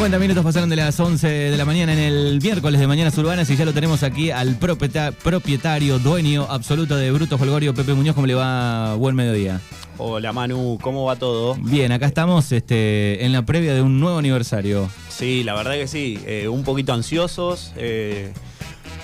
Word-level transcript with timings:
50 0.00 0.18
minutos 0.18 0.42
pasaron 0.42 0.70
de 0.70 0.76
las 0.76 0.98
11 0.98 1.28
de 1.28 1.56
la 1.58 1.66
mañana 1.66 1.92
en 1.92 1.98
el 1.98 2.40
miércoles 2.40 2.80
de 2.80 2.86
Mañanas 2.86 3.18
Urbanas 3.18 3.50
y 3.50 3.56
ya 3.56 3.66
lo 3.66 3.74
tenemos 3.74 4.02
aquí 4.02 4.30
al 4.30 4.58
propieta- 4.58 5.12
propietario, 5.12 5.98
dueño 5.98 6.46
absoluto 6.48 6.96
de 6.96 7.10
Bruto 7.10 7.36
Holgorio, 7.36 7.74
Pepe 7.74 7.92
Muñoz. 7.92 8.14
¿Cómo 8.14 8.26
le 8.26 8.34
va? 8.34 8.94
Buen 8.94 9.14
mediodía. 9.14 9.60
Hola 9.98 10.32
Manu, 10.32 10.78
¿cómo 10.80 11.04
va 11.04 11.16
todo? 11.16 11.54
Bien, 11.60 11.92
acá 11.92 12.06
estamos 12.06 12.50
este, 12.50 13.26
en 13.26 13.32
la 13.32 13.44
previa 13.44 13.74
de 13.74 13.82
un 13.82 14.00
nuevo 14.00 14.16
aniversario. 14.16 14.88
Sí, 15.10 15.44
la 15.44 15.52
verdad 15.54 15.72
que 15.74 15.86
sí, 15.86 16.18
eh, 16.26 16.48
un 16.48 16.64
poquito 16.64 16.94
ansiosos. 16.94 17.74
eh, 17.76 18.32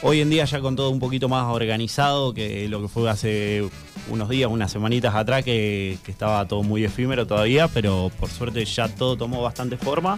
hoy 0.01 0.23
en 0.23 0.31
día 0.31 0.47
ya 0.47 0.61
con 0.61 0.77
todo 0.77 0.89
un 0.89 0.99
poquito 0.99 1.29
más 1.29 1.45
organizado 1.53 2.33
que 2.33 2.69
lo 2.71 2.81
que 2.81 2.89
fue 2.89 3.11
hace 3.11 3.69
unos 4.09 4.31
días, 4.31 4.51
unas 4.51 4.73
semanitas 4.73 5.15
atrás, 5.15 5.45
que, 5.45 5.99
que 6.07 6.11
estaba 6.11 6.49
todo 6.49 6.63
muy 6.63 6.85
efímero 6.85 7.27
todavía, 7.27 7.69
pero 7.69 8.11
por 8.19 8.31
suerte 8.31 8.65
ya 8.65 8.89
todo 8.89 9.19
tomó 9.19 9.43
bastante 9.43 9.77
forma. 9.77 10.17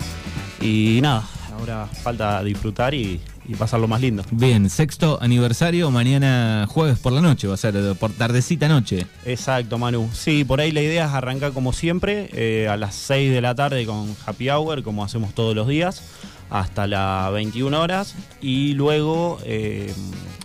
Y 0.61 0.99
nada, 1.03 1.25
ahora 1.59 1.87
falta 1.87 2.43
disfrutar 2.43 2.93
y, 2.95 3.21
y 3.47 3.55
pasarlo 3.55 3.87
más 3.87 4.01
lindo. 4.01 4.25
Bien, 4.33 4.69
sexto 4.69 5.19
aniversario, 5.23 5.91
mañana 5.91 6.67
jueves 6.69 6.99
por 6.99 7.13
la 7.13 7.21
noche, 7.21 7.47
va 7.47 7.55
a 7.55 7.57
ser 7.57 7.95
por 7.97 8.13
tardecita 8.13 8.67
noche. 8.69 9.07
Exacto, 9.25 9.79
Manu. 9.79 10.09
Sí, 10.13 10.45
por 10.45 10.61
ahí 10.61 10.73
la 10.73 10.83
idea 10.83 11.07
es 11.07 11.13
arrancar 11.13 11.53
como 11.53 11.73
siempre, 11.73 12.29
eh, 12.33 12.69
a 12.69 12.77
las 12.77 12.95
6 12.97 13.31
de 13.33 13.41
la 13.41 13.55
tarde 13.55 13.87
con 13.87 14.17
Happy 14.27 14.51
Hour, 14.51 14.83
como 14.83 15.05
hacemos 15.05 15.33
todos 15.35 15.55
los 15.55 15.69
días, 15.69 16.03
hasta 16.51 16.87
las 16.87 17.33
21 17.33 17.81
horas. 17.81 18.15
Y 18.41 18.73
luego 18.75 19.39
eh, 19.45 19.93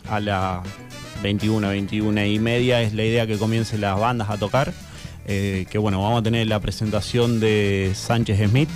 a 0.09 0.19
las 0.19 0.59
21, 1.24 1.69
21 1.69 2.25
y 2.25 2.38
media 2.40 2.81
es 2.81 2.94
la 2.94 3.03
idea 3.03 3.25
que 3.25 3.38
comiencen 3.38 3.81
las 3.81 4.00
bandas 4.00 4.30
a 4.30 4.38
tocar. 4.38 4.74
eh, 5.25 5.66
que 5.72 5.78
bueno, 5.78 6.01
vamos 6.03 6.19
a 6.19 6.24
tener 6.24 6.45
la 6.47 6.59
presentación 6.59 7.40
de 7.40 7.94
Sánchez 7.95 8.50
Smith, 8.50 8.69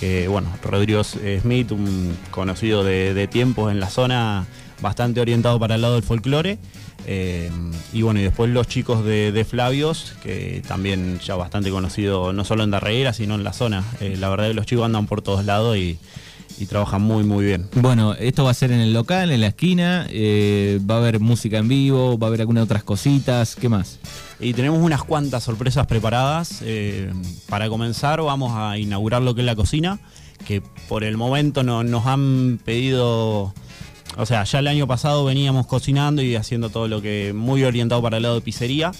que 0.00 0.28
bueno, 0.28 0.48
Rodrigo 0.62 1.02
Smith, 1.04 1.72
un 1.72 2.16
conocido 2.30 2.84
de, 2.84 3.28
tiempos 3.30 3.72
en 3.72 3.80
la 3.80 3.90
zona, 3.90 4.46
bastante 4.80 5.20
orientado 5.20 5.58
para 5.58 5.76
el 5.76 5.82
lado 5.82 5.94
del 5.94 6.02
folclore. 6.02 6.58
Eh, 7.08 7.50
y 7.92 8.02
bueno, 8.02 8.20
y 8.20 8.24
después 8.24 8.50
los 8.50 8.66
chicos 8.66 9.04
de, 9.04 9.30
de 9.30 9.44
Flavios, 9.44 10.14
que 10.22 10.62
también 10.66 11.20
ya 11.20 11.36
bastante 11.36 11.70
conocido 11.70 12.32
no 12.32 12.44
solo 12.44 12.64
en 12.64 12.70
Darreguera, 12.70 13.12
sino 13.12 13.36
en 13.36 13.44
la 13.44 13.52
zona. 13.52 13.84
Eh, 14.00 14.16
la 14.18 14.28
verdad 14.28 14.48
que 14.48 14.54
los 14.54 14.66
chicos 14.66 14.84
andan 14.84 15.06
por 15.06 15.22
todos 15.22 15.44
lados 15.44 15.76
y, 15.76 15.98
y 16.58 16.66
trabajan 16.66 17.02
muy, 17.02 17.24
muy 17.24 17.44
bien. 17.44 17.68
Bueno, 17.74 18.14
esto 18.14 18.44
va 18.44 18.50
a 18.50 18.54
ser 18.54 18.72
en 18.72 18.80
el 18.80 18.92
local, 18.92 19.30
en 19.30 19.40
la 19.40 19.48
esquina, 19.48 20.06
eh, 20.10 20.80
va 20.88 20.96
a 20.96 20.98
haber 20.98 21.20
música 21.20 21.58
en 21.58 21.68
vivo, 21.68 22.18
va 22.18 22.26
a 22.26 22.28
haber 22.28 22.40
algunas 22.40 22.64
otras 22.64 22.82
cositas, 22.82 23.56
¿qué 23.56 23.68
más? 23.68 23.98
Y 24.40 24.52
tenemos 24.54 24.80
unas 24.80 25.02
cuantas 25.04 25.44
sorpresas 25.44 25.86
preparadas. 25.86 26.60
Eh, 26.62 27.12
para 27.48 27.68
comenzar 27.68 28.20
vamos 28.22 28.52
a 28.54 28.78
inaugurar 28.78 29.22
lo 29.22 29.34
que 29.34 29.42
es 29.42 29.46
la 29.46 29.56
cocina, 29.56 29.98
que 30.46 30.62
por 30.88 31.04
el 31.04 31.16
momento 31.16 31.62
no, 31.62 31.84
nos 31.84 32.06
han 32.06 32.58
pedido... 32.64 33.54
O 34.16 34.24
sea, 34.24 34.44
ya 34.44 34.58
el 34.60 34.66
año 34.66 34.86
pasado 34.86 35.24
veníamos 35.24 35.66
cocinando 35.66 36.22
y 36.22 36.36
haciendo 36.36 36.70
todo 36.70 36.88
lo 36.88 37.02
que 37.02 37.32
muy 37.34 37.64
orientado 37.64 38.00
para 38.00 38.16
el 38.16 38.22
lado 38.22 38.36
de 38.36 38.40
pizzería. 38.40 38.92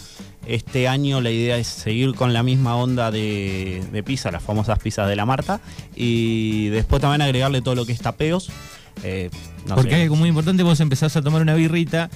Este 0.47 0.88
año 0.88 1.21
la 1.21 1.31
idea 1.31 1.56
es 1.56 1.66
seguir 1.66 2.15
con 2.15 2.32
la 2.32 2.43
misma 2.43 2.77
onda 2.77 3.10
de, 3.10 3.82
de 3.91 4.03
pizza, 4.03 4.31
las 4.31 4.43
famosas 4.43 4.78
pizzas 4.78 5.09
de 5.09 5.16
la 5.16 5.26
Marta, 5.26 5.60
y 5.97 6.69
después 6.69 7.00
también 7.00 7.22
agregarle 7.22 7.62
todo 7.62 7.75
lo 7.75 7.87
que 7.87 7.93
es 7.93 8.00
tapeos. 8.00 8.50
Eh, 9.03 9.31
no 9.66 9.75
Porque 9.75 9.91
sé, 9.91 10.03
algo 10.03 10.16
muy 10.16 10.28
importante, 10.28 10.62
vos 10.62 10.81
empezás 10.81 11.16
a 11.16 11.22
tomar 11.22 11.43
una 11.43 11.55
birrita 11.55 12.10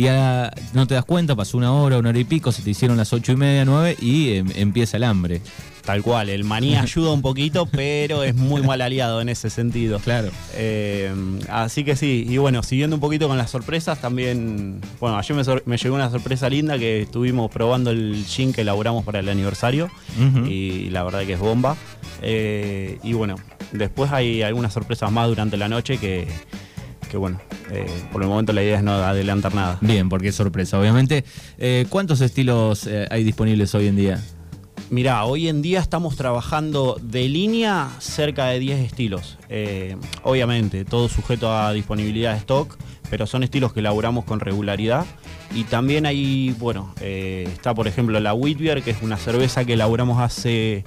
y 0.00 0.08
a- 0.08 0.52
no 0.74 0.86
te 0.86 0.94
das 0.94 1.04
cuenta, 1.04 1.34
pasó 1.36 1.56
una 1.58 1.72
hora, 1.72 1.98
una 1.98 2.10
hora 2.10 2.18
y 2.18 2.24
pico, 2.24 2.52
se 2.52 2.62
te 2.62 2.70
hicieron 2.70 2.96
las 2.96 3.12
ocho 3.12 3.32
y 3.32 3.36
media, 3.36 3.64
nueve 3.64 3.96
y 4.00 4.32
em, 4.34 4.48
empieza 4.56 4.96
el 4.96 5.04
hambre. 5.04 5.40
Tal 5.84 6.02
cual, 6.02 6.28
el 6.28 6.44
maní 6.44 6.76
ayuda 6.76 7.10
un 7.10 7.22
poquito, 7.22 7.66
pero 7.72 8.22
es 8.22 8.34
muy 8.34 8.62
mal 8.62 8.80
aliado 8.82 9.20
en 9.22 9.28
ese 9.30 9.48
sentido. 9.50 9.98
Claro. 9.98 10.28
Eh, 10.54 11.10
así 11.48 11.84
que 11.84 11.96
sí, 11.96 12.26
y 12.28 12.36
bueno, 12.36 12.62
siguiendo 12.62 12.96
un 12.96 13.00
poquito 13.00 13.28
con 13.28 13.38
las 13.38 13.50
sorpresas, 13.50 14.00
también, 14.00 14.80
bueno, 15.00 15.16
ayer 15.18 15.36
me, 15.36 15.42
me 15.64 15.76
llegó 15.78 15.94
una 15.94 16.10
sorpresa 16.10 16.48
linda 16.50 16.78
que 16.78 17.02
estuvimos 17.02 17.50
probando 17.50 17.90
el 17.90 18.24
gin 18.26 18.52
que 18.52 18.60
elaboramos 18.60 19.04
para 19.04 19.20
el 19.20 19.28
aniversario 19.28 19.90
y 20.46 20.90
la 20.90 21.02
verdad 21.02 21.24
que 21.24 21.32
es 21.32 21.40
bomba. 21.40 21.76
Eh, 22.22 22.98
y 23.02 23.14
bueno, 23.14 23.36
después 23.72 24.12
hay 24.12 24.42
algunas 24.42 24.72
sorpresas 24.72 25.10
más 25.10 25.28
durante 25.28 25.56
la 25.56 25.68
noche 25.68 25.96
que, 25.98 26.28
que 27.10 27.16
bueno, 27.16 27.40
eh, 27.70 27.86
por 28.12 28.22
el 28.22 28.28
momento 28.28 28.52
la 28.52 28.62
idea 28.62 28.78
es 28.78 28.84
no 28.84 28.92
adelantar 28.92 29.54
nada. 29.54 29.78
Bien, 29.80 30.08
porque 30.08 30.28
es 30.28 30.34
sorpresa, 30.34 30.78
obviamente. 30.78 31.24
Eh, 31.58 31.86
¿Cuántos 31.88 32.20
estilos 32.20 32.86
eh, 32.86 33.06
hay 33.10 33.24
disponibles 33.24 33.74
hoy 33.74 33.88
en 33.88 33.96
día? 33.96 34.24
Mirá, 34.90 35.24
hoy 35.24 35.48
en 35.48 35.60
día 35.60 35.80
estamos 35.80 36.16
trabajando 36.16 36.98
de 37.02 37.28
línea 37.28 37.90
cerca 37.98 38.46
de 38.46 38.58
10 38.58 38.80
estilos. 38.80 39.38
Obviamente, 40.24 40.84
todo 40.84 41.08
sujeto 41.08 41.52
a 41.54 41.72
disponibilidad 41.72 42.32
de 42.32 42.38
stock, 42.38 42.76
pero 43.08 43.26
son 43.26 43.44
estilos 43.44 43.72
que 43.72 43.80
elaboramos 43.80 44.24
con 44.24 44.40
regularidad. 44.40 45.06
Y 45.54 45.62
también 45.64 46.06
hay, 46.06 46.56
bueno, 46.58 46.92
está 47.00 47.72
por 47.72 47.86
ejemplo 47.86 48.18
la 48.18 48.34
Whitbeer, 48.34 48.82
que 48.82 48.90
es 48.90 49.00
una 49.00 49.16
cerveza 49.16 49.64
que 49.64 49.74
elaboramos 49.74 50.20
hace 50.20 50.82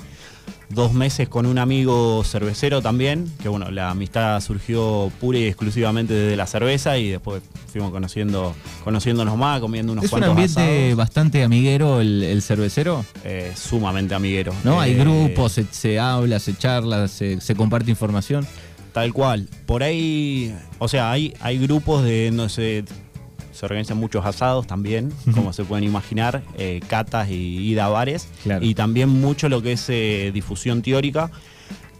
dos 0.73 0.93
meses 0.93 1.29
con 1.29 1.45
un 1.45 1.57
amigo 1.57 2.23
cervecero 2.23 2.81
también, 2.81 3.31
que 3.41 3.49
bueno, 3.49 3.71
la 3.71 3.89
amistad 3.91 4.39
surgió 4.41 5.11
pura 5.19 5.37
y 5.39 5.45
exclusivamente 5.45 6.13
desde 6.13 6.35
la 6.35 6.47
cerveza 6.47 6.97
y 6.97 7.09
después 7.11 7.41
fuimos 7.71 7.91
conociendo, 7.91 8.53
conociéndonos 8.83 9.37
más, 9.37 9.59
comiendo 9.59 9.91
unos 9.93 10.05
es 10.05 10.11
un 10.11 10.19
cuantos 10.19 10.31
ambiente 10.31 10.61
asados. 10.61 10.95
bastante 10.95 11.43
amiguero 11.43 12.01
el, 12.01 12.23
el 12.23 12.41
cervecero, 12.41 13.05
Eh, 13.23 13.51
sumamente 13.55 14.15
amiguero. 14.15 14.53
¿no? 14.63 14.79
hay 14.81 14.93
Eh, 14.93 14.95
grupos, 14.97 15.53
se, 15.53 15.65
se 15.71 15.99
habla, 15.99 16.39
se 16.39 16.55
charla, 16.57 17.07
se, 17.07 17.39
se 17.41 17.55
comparte 17.55 17.89
información. 17.91 18.45
Tal 18.93 19.11
cual. 19.11 19.47
Por 19.65 19.81
ahí, 19.81 20.53
o 20.77 20.87
sea, 20.87 21.11
hay, 21.11 21.33
hay 21.39 21.57
grupos 21.57 22.03
de, 22.03 22.29
no 22.31 22.47
sé, 22.47 22.83
se 23.53 23.65
organizan 23.65 23.97
muchos 23.97 24.25
asados 24.25 24.67
también, 24.67 25.13
como 25.33 25.53
se 25.53 25.63
pueden 25.63 25.85
imaginar, 25.85 26.43
eh, 26.57 26.81
catas 26.87 27.29
y 27.29 27.59
ida 27.69 27.85
a 27.85 27.89
bares. 27.89 28.27
Claro. 28.43 28.65
Y 28.65 28.75
también 28.75 29.09
mucho 29.09 29.47
lo 29.47 29.61
que 29.61 29.73
es 29.73 29.85
eh, 29.89 30.31
difusión 30.33 30.81
teórica, 30.81 31.31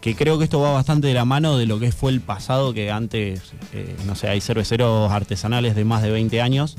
que 0.00 0.14
creo 0.14 0.36
que 0.36 0.44
esto 0.44 0.60
va 0.60 0.72
bastante 0.72 1.06
de 1.06 1.14
la 1.14 1.24
mano 1.24 1.56
de 1.56 1.66
lo 1.66 1.78
que 1.78 1.92
fue 1.92 2.10
el 2.10 2.20
pasado, 2.20 2.74
que 2.74 2.90
antes, 2.90 3.40
eh, 3.72 3.96
no 4.06 4.14
sé, 4.16 4.28
hay 4.28 4.40
cerveceros 4.40 5.10
artesanales 5.10 5.74
de 5.74 5.84
más 5.84 6.02
de 6.02 6.10
20 6.10 6.40
años. 6.42 6.76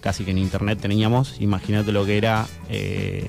casi 0.00 0.24
que 0.24 0.32
en 0.32 0.38
internet 0.38 0.80
teníamos, 0.80 1.36
imagínate 1.40 1.92
lo 1.92 2.04
que 2.04 2.16
era 2.16 2.48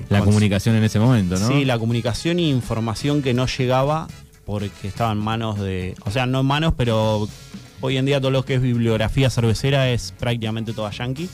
La 0.08 0.20
comunicación 0.24 0.74
en 0.74 0.82
ese 0.82 0.98
momento, 0.98 1.38
¿no? 1.38 1.46
Sí, 1.46 1.64
la 1.64 1.78
comunicación 1.78 2.40
y 2.40 2.50
información 2.50 3.22
que 3.22 3.34
no 3.34 3.46
llegaba 3.46 4.08
porque 4.50 4.88
estaba 4.88 5.12
en 5.12 5.18
manos 5.18 5.60
de. 5.60 5.94
O 6.06 6.10
sea, 6.10 6.26
no 6.26 6.40
en 6.40 6.46
manos, 6.46 6.74
pero 6.76 7.28
hoy 7.80 7.96
en 7.96 8.06
día 8.06 8.20
todo 8.20 8.30
lo 8.30 8.44
que 8.44 8.54
es 8.54 8.62
bibliografía 8.62 9.30
cervecera 9.30 9.90
es 9.90 10.12
prácticamente 10.18 10.72
toda 10.72 10.90
yankee. 10.90 11.28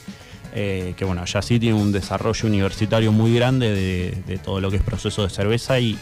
eh, 0.54 0.94
que 0.96 1.04
bueno, 1.04 1.24
ya 1.26 1.42
sí 1.42 1.58
tiene 1.60 1.78
un 1.78 1.92
desarrollo 1.92 2.48
universitario 2.48 3.12
muy 3.12 3.34
grande 3.34 3.70
de, 3.72 4.16
de 4.26 4.38
todo 4.38 4.60
lo 4.60 4.70
que 4.70 4.78
es 4.78 4.82
proceso 4.82 5.22
de 5.22 5.28
cerveza 5.28 5.78
y 5.80 5.98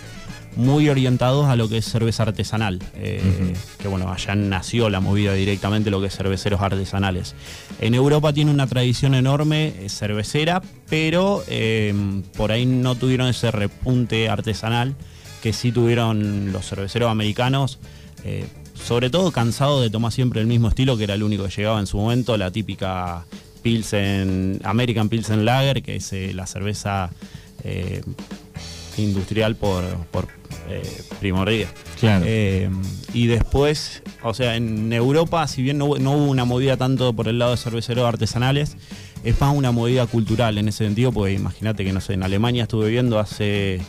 muy 0.56 0.88
orientados 0.88 1.46
a 1.46 1.56
lo 1.56 1.69
que 1.69 1.79
es 1.79 1.85
cerveza 1.85 2.23
artesanal. 2.23 2.81
eh. 2.94 3.20
Que 3.79 3.88
bueno, 3.88 4.12
allá 4.12 4.37
nació 4.37 4.88
la 4.91 5.00
movida 5.00 5.35
directamente 5.35 5.91
lo 5.91 6.00
que 6.00 6.06
es 6.06 6.17
cerveceros 6.17 6.61
artesanales. 6.61 7.35
En 7.81 7.94
Europa 7.94 8.32
tiene 8.32 8.52
una 8.52 8.69
tradición 8.69 9.14
enorme 9.14 9.75
eh, 9.81 9.88
cervecera, 9.88 10.62
pero 10.88 11.43
eh, 11.49 11.93
por 12.37 12.52
ahí 12.52 12.67
no 12.67 12.94
tuvieron 12.94 13.26
ese 13.26 13.50
repunte 13.50 14.29
artesanal 14.29 14.94
que 15.43 15.52
sí 15.52 15.73
tuvieron 15.73 16.52
los 16.52 16.69
cerveceros 16.69 17.11
americanos. 17.11 17.81
Sobre 18.75 19.11
todo 19.11 19.31
cansados 19.32 19.82
de 19.82 19.91
tomar 19.91 20.12
siempre 20.12 20.41
el 20.41 20.47
mismo 20.47 20.69
estilo, 20.69 20.97
que 20.97 21.05
era 21.05 21.15
el 21.15 21.23
único 21.23 21.44
que 21.44 21.50
llegaba 21.50 21.81
en 21.81 21.87
su 21.87 21.97
momento, 21.97 22.37
la 22.37 22.50
típica 22.50 23.25
Pilsen, 23.62 24.61
American 24.65 25.09
Pilsen 25.09 25.44
Lager, 25.44 25.82
que 25.82 25.97
es 25.97 26.12
eh, 26.12 26.32
la 26.35 26.47
cerveza 26.47 27.11
eh, 27.65 28.03
industrial 28.99 29.56
por, 29.56 29.82
por 30.11 30.29
eh, 30.69 30.82
primordia. 31.21 31.69
Claro. 31.99 32.25
Y 33.12 33.26
después, 33.26 34.03
o 34.23 34.35
sea, 34.35 34.56
en 34.56 34.93
Europa, 34.93 35.47
si 35.49 35.62
bien 35.62 35.79
no, 35.79 35.87
hubo- 35.87 35.99
no 35.99 36.12
hubo 36.12 36.27
una 36.27 36.44
movida 36.44 36.77
tanto 36.77 37.12
por 37.12 37.29
el 37.29 37.38
lado 37.38 37.53
de 37.53 37.56
cerveceros 37.56 38.05
artesanales, 38.05 38.77
es 39.25 39.41
más 39.41 39.55
una 39.56 39.73
movida 39.73 40.06
cultural 40.06 40.59
en 40.59 40.69
ese 40.69 40.85
sentido, 40.85 41.11
porque 41.12 41.32
imagínate 41.32 41.85
que, 41.85 41.93
no 41.93 42.00
sé, 42.00 42.12
en 42.15 42.23
Alemania 42.23 42.65
estuve 42.65 42.91
viendo 42.91 43.19
hace 43.19 43.81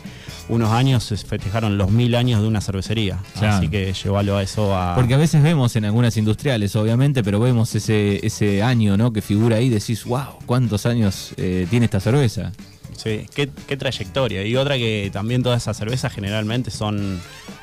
unos 0.48 0.70
años, 0.70 1.04
se 1.04 1.16
festejaron 1.16 1.76
los 1.76 1.90
mil 1.90 2.14
años 2.14 2.40
de 2.40 2.48
una 2.48 2.60
cervecería. 2.60 3.18
Claro. 3.38 3.56
Así 3.56 3.68
que 3.68 3.92
llévalo 3.92 4.36
a 4.36 4.42
eso 4.42 4.76
a... 4.76 4.94
Porque 4.94 5.14
a 5.14 5.16
veces 5.16 5.42
vemos 5.42 5.74
en 5.76 5.84
algunas 5.84 6.16
industriales, 6.16 6.76
obviamente, 6.76 7.22
pero 7.24 7.40
vemos 7.40 7.74
ese, 7.74 8.24
ese 8.24 8.62
año, 8.62 8.96
¿no? 8.96 9.12
Que 9.12 9.22
figura 9.22 9.56
ahí, 9.56 9.68
decís, 9.68 10.04
wow, 10.04 10.38
¿cuántos 10.46 10.86
años 10.86 11.32
eh, 11.36 11.66
tiene 11.68 11.86
esta 11.86 12.00
cerveza? 12.00 12.52
Sí, 12.96 13.26
qué, 13.34 13.50
qué 13.66 13.76
trayectoria. 13.76 14.44
Y 14.44 14.56
otra 14.56 14.76
que 14.76 15.10
también 15.12 15.42
todas 15.42 15.62
esas 15.62 15.76
cervezas 15.76 16.12
generalmente 16.12 16.70
son, 16.70 17.20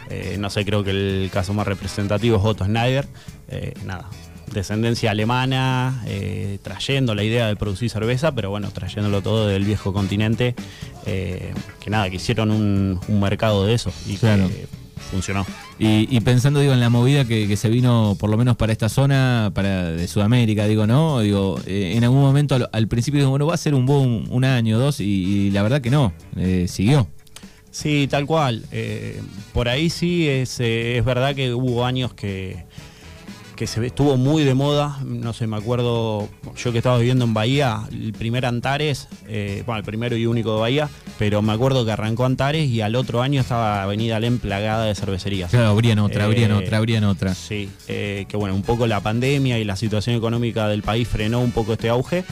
eh, 0.09 0.37
no 0.39 0.49
sé, 0.49 0.63
creo 0.63 0.83
que 0.83 0.91
el 0.91 1.29
caso 1.31 1.53
más 1.53 1.65
representativo 1.65 2.37
es 2.37 2.43
Otto 2.43 2.65
Schneider. 2.65 3.07
Eh, 3.49 3.73
nada, 3.85 4.09
descendencia 4.53 5.11
alemana, 5.11 6.03
eh, 6.07 6.59
trayendo 6.61 7.15
la 7.15 7.23
idea 7.23 7.47
de 7.47 7.55
producir 7.55 7.89
cerveza, 7.89 8.33
pero 8.33 8.49
bueno, 8.49 8.71
trayéndolo 8.71 9.21
todo 9.21 9.47
del 9.47 9.65
viejo 9.65 9.93
continente, 9.93 10.55
eh, 11.05 11.53
que 11.79 11.89
nada, 11.89 12.09
que 12.09 12.17
hicieron 12.17 12.51
un, 12.51 12.99
un 13.07 13.19
mercado 13.19 13.65
de 13.65 13.73
eso 13.73 13.91
y 14.07 14.17
Claro. 14.17 14.47
que 14.47 14.67
funcionó. 15.11 15.45
Y, 15.79 16.17
pensando, 16.21 16.61
digo, 16.61 16.71
en 16.71 16.79
la 16.79 16.89
movida 16.89 17.25
que, 17.25 17.57
se 17.57 17.67
vino, 17.69 18.15
por 18.17 18.29
lo 18.29 18.37
menos 18.37 18.55
para 18.55 18.71
esta 18.71 18.87
zona, 18.87 19.51
para 19.53 19.91
de 19.91 20.07
Sudamérica, 20.07 20.65
digo, 20.65 20.87
¿no? 20.87 21.19
Digo, 21.19 21.59
eh, 21.65 21.93
en 21.95 22.03
algún 22.05 22.21
momento 22.21 22.55
al, 22.71 22.87
principio 22.87 23.19
digo, 23.19 23.31
bueno, 23.31 23.45
va 23.45 23.55
a 23.55 23.57
ser 23.57 23.75
un 23.75 23.85
boom 23.85 24.25
un 24.29 24.45
año, 24.45 24.79
dos, 24.79 25.01
y, 25.01 25.51
la 25.51 25.61
verdad 25.61 25.81
que 25.81 25.89
no, 25.89 26.13
siguió. 26.67 27.07
Sí, 27.69 28.07
tal 28.09 28.25
cual. 28.25 28.63
Por 29.51 29.67
ahí 29.67 29.89
sí 29.89 30.29
es, 30.29 30.59
es 30.59 31.03
verdad 31.03 31.35
que 31.35 31.53
hubo 31.53 31.85
años 31.85 32.13
que 32.13 32.63
que 33.55 33.67
se 33.67 33.85
estuvo 33.85 34.17
muy 34.17 34.43
de 34.43 34.53
moda, 34.53 34.99
no 35.05 35.33
sé, 35.33 35.47
me 35.47 35.57
acuerdo, 35.57 36.27
yo 36.55 36.71
que 36.71 36.79
estaba 36.79 36.97
viviendo 36.97 37.25
en 37.25 37.33
Bahía, 37.33 37.81
el 37.91 38.13
primer 38.13 38.45
Antares, 38.45 39.07
eh, 39.27 39.63
bueno, 39.65 39.79
el 39.79 39.85
primero 39.85 40.17
y 40.17 40.25
único 40.25 40.55
de 40.55 40.61
Bahía, 40.61 40.89
pero 41.19 41.41
me 41.41 41.53
acuerdo 41.53 41.85
que 41.85 41.91
arrancó 41.91 42.25
Antares 42.25 42.67
y 42.67 42.81
al 42.81 42.95
otro 42.95 43.21
año 43.21 43.41
estaba 43.41 43.83
Avenida 43.83 44.17
Alem 44.17 44.39
plagada 44.39 44.85
de 44.85 44.95
cervecerías. 44.95 45.51
Claro, 45.51 45.67
abrían 45.67 45.99
otra, 45.99 46.25
abrían 46.25 46.51
eh, 46.51 46.55
otra, 46.55 46.77
abrían 46.77 47.03
otra. 47.03 47.35
Sí, 47.35 47.69
eh, 47.87 48.25
que 48.27 48.37
bueno, 48.37 48.55
un 48.55 48.63
poco 48.63 48.87
la 48.87 49.01
pandemia 49.01 49.59
y 49.59 49.63
la 49.63 49.75
situación 49.75 50.15
económica 50.15 50.67
del 50.67 50.81
país 50.81 51.07
frenó 51.07 51.39
un 51.39 51.51
poco 51.51 51.73
este 51.73 51.89
auge. 51.89 52.23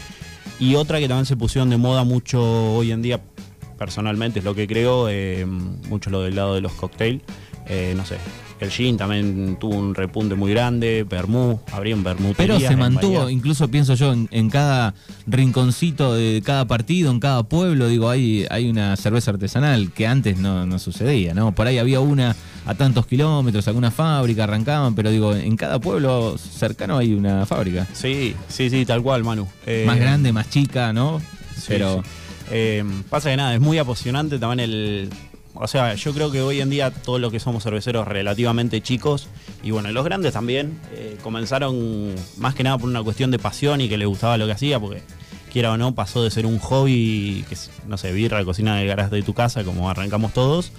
Y 0.60 0.76
otra 0.76 1.00
que 1.00 1.08
también 1.08 1.26
se 1.26 1.36
pusieron 1.36 1.70
de 1.70 1.78
moda 1.78 2.04
mucho 2.04 2.76
hoy 2.76 2.92
en 2.92 3.02
día, 3.02 3.20
personalmente 3.78 4.40
es 4.40 4.46
lo 4.46 4.54
que 4.54 4.68
creo, 4.68 5.08
mucho 5.90 6.10
lo 6.12 6.22
del 6.22 6.36
lado 6.36 6.54
de 6.54 6.62
los 6.62 6.74
cócteles, 6.74 7.22
no 7.96 8.06
sé, 8.06 8.18
el 8.62 8.70
gin 8.70 8.96
también 8.96 9.58
tuvo 9.60 9.76
un 9.76 9.96
repunte 9.96 10.36
muy 10.36 10.52
grande, 10.52 11.04
Bermú, 11.04 11.60
un 11.74 12.04
Bermú. 12.04 12.34
Pero 12.38 12.60
se 12.60 12.76
mantuvo, 12.76 13.28
incluso 13.28 13.68
pienso 13.70 13.96
yo, 13.96 14.14
en, 14.14 14.50
cada 14.52 14.94
rinconcito 15.26 16.14
de 16.14 16.44
cada 16.46 16.66
partido, 16.66 17.10
en 17.10 17.20
cada 17.20 17.42
pueblo, 17.42 17.88
digo, 17.88 18.10
hay, 18.10 18.46
hay 18.52 18.70
una 18.70 18.96
cerveza 18.98 19.32
artesanal 19.32 19.92
que 19.92 20.06
antes 20.06 20.38
no, 20.38 20.78
sucedía, 20.78 21.34
¿no? 21.34 21.54
Por 21.56 21.66
ahí 21.66 21.80
había 21.80 22.02
una 22.02 22.36
a 22.68 22.76
tantos 22.76 23.08
kilómetros, 23.08 23.68
alguna 23.68 23.90
fábrica, 23.90 24.44
arrancaban, 24.44 24.94
pero 24.94 25.10
digo, 25.10 25.34
en 25.36 25.58
cada 25.58 25.80
pueblo 25.80 26.38
cercano 26.38 27.00
hay 27.00 27.16
una 27.16 27.48
fábrica. 27.48 27.88
Sí, 27.94 28.36
sí, 28.48 28.70
sí, 28.70 28.86
tal 28.86 29.02
cual, 29.02 29.24
Manu. 29.24 29.48
Eh, 29.66 29.86
más 29.88 29.98
grande, 29.98 30.32
más 30.32 30.50
chica, 30.50 30.94
¿no? 30.94 31.20
pero... 31.68 32.04
Eh, 32.54 32.84
pasa 33.10 33.30
que 33.30 33.38
nada, 33.38 33.54
es 33.54 33.62
muy 33.62 33.78
apasionante 33.78 34.38
también 34.38 34.60
el, 34.60 35.10
o 35.54 35.68
sea, 35.68 35.96
yo 35.96 36.14
creo 36.14 36.32
que 36.32 36.42
hoy 36.42 36.62
en 36.62 36.70
día 36.70 36.92
todos 36.92 37.20
los 37.20 37.32
que 37.32 37.40
somos 37.40 37.64
cerveceros 37.64 38.08
relativamente 38.08 38.82
chicos, 38.82 39.28
y 39.64 39.72
bueno, 39.72 39.92
los 39.92 40.04
grandes 40.04 40.34
también, 40.34 40.80
eh, 40.94 41.18
comenzaron 41.22 42.16
más 42.38 42.56
que 42.56 42.64
nada 42.64 42.78
por 42.78 42.90
una 42.90 43.04
cuestión 43.04 43.32
de 43.32 43.40
pasión 43.40 43.82
y 43.82 43.90
que 43.90 43.98
les 43.98 44.08
gustaba 44.08 44.38
lo 44.38 44.46
que 44.46 44.54
hacía, 44.54 44.80
porque 44.80 45.02
quiera 45.52 45.72
o 45.72 45.78
no, 45.78 45.94
pasó 45.94 46.24
de 46.24 46.32
ser 46.32 46.46
un 46.46 46.60
hobby, 46.60 47.46
que 47.50 47.58
no 47.88 47.98
sé, 47.98 48.12
birra, 48.14 48.44
cocina 48.46 48.78
de 48.78 48.86
garaje 48.86 49.16
de 49.16 49.22
tu 49.22 49.34
casa, 49.34 49.64
como 49.64 49.90
arrancamos 49.90 50.34
todos, 50.34 50.72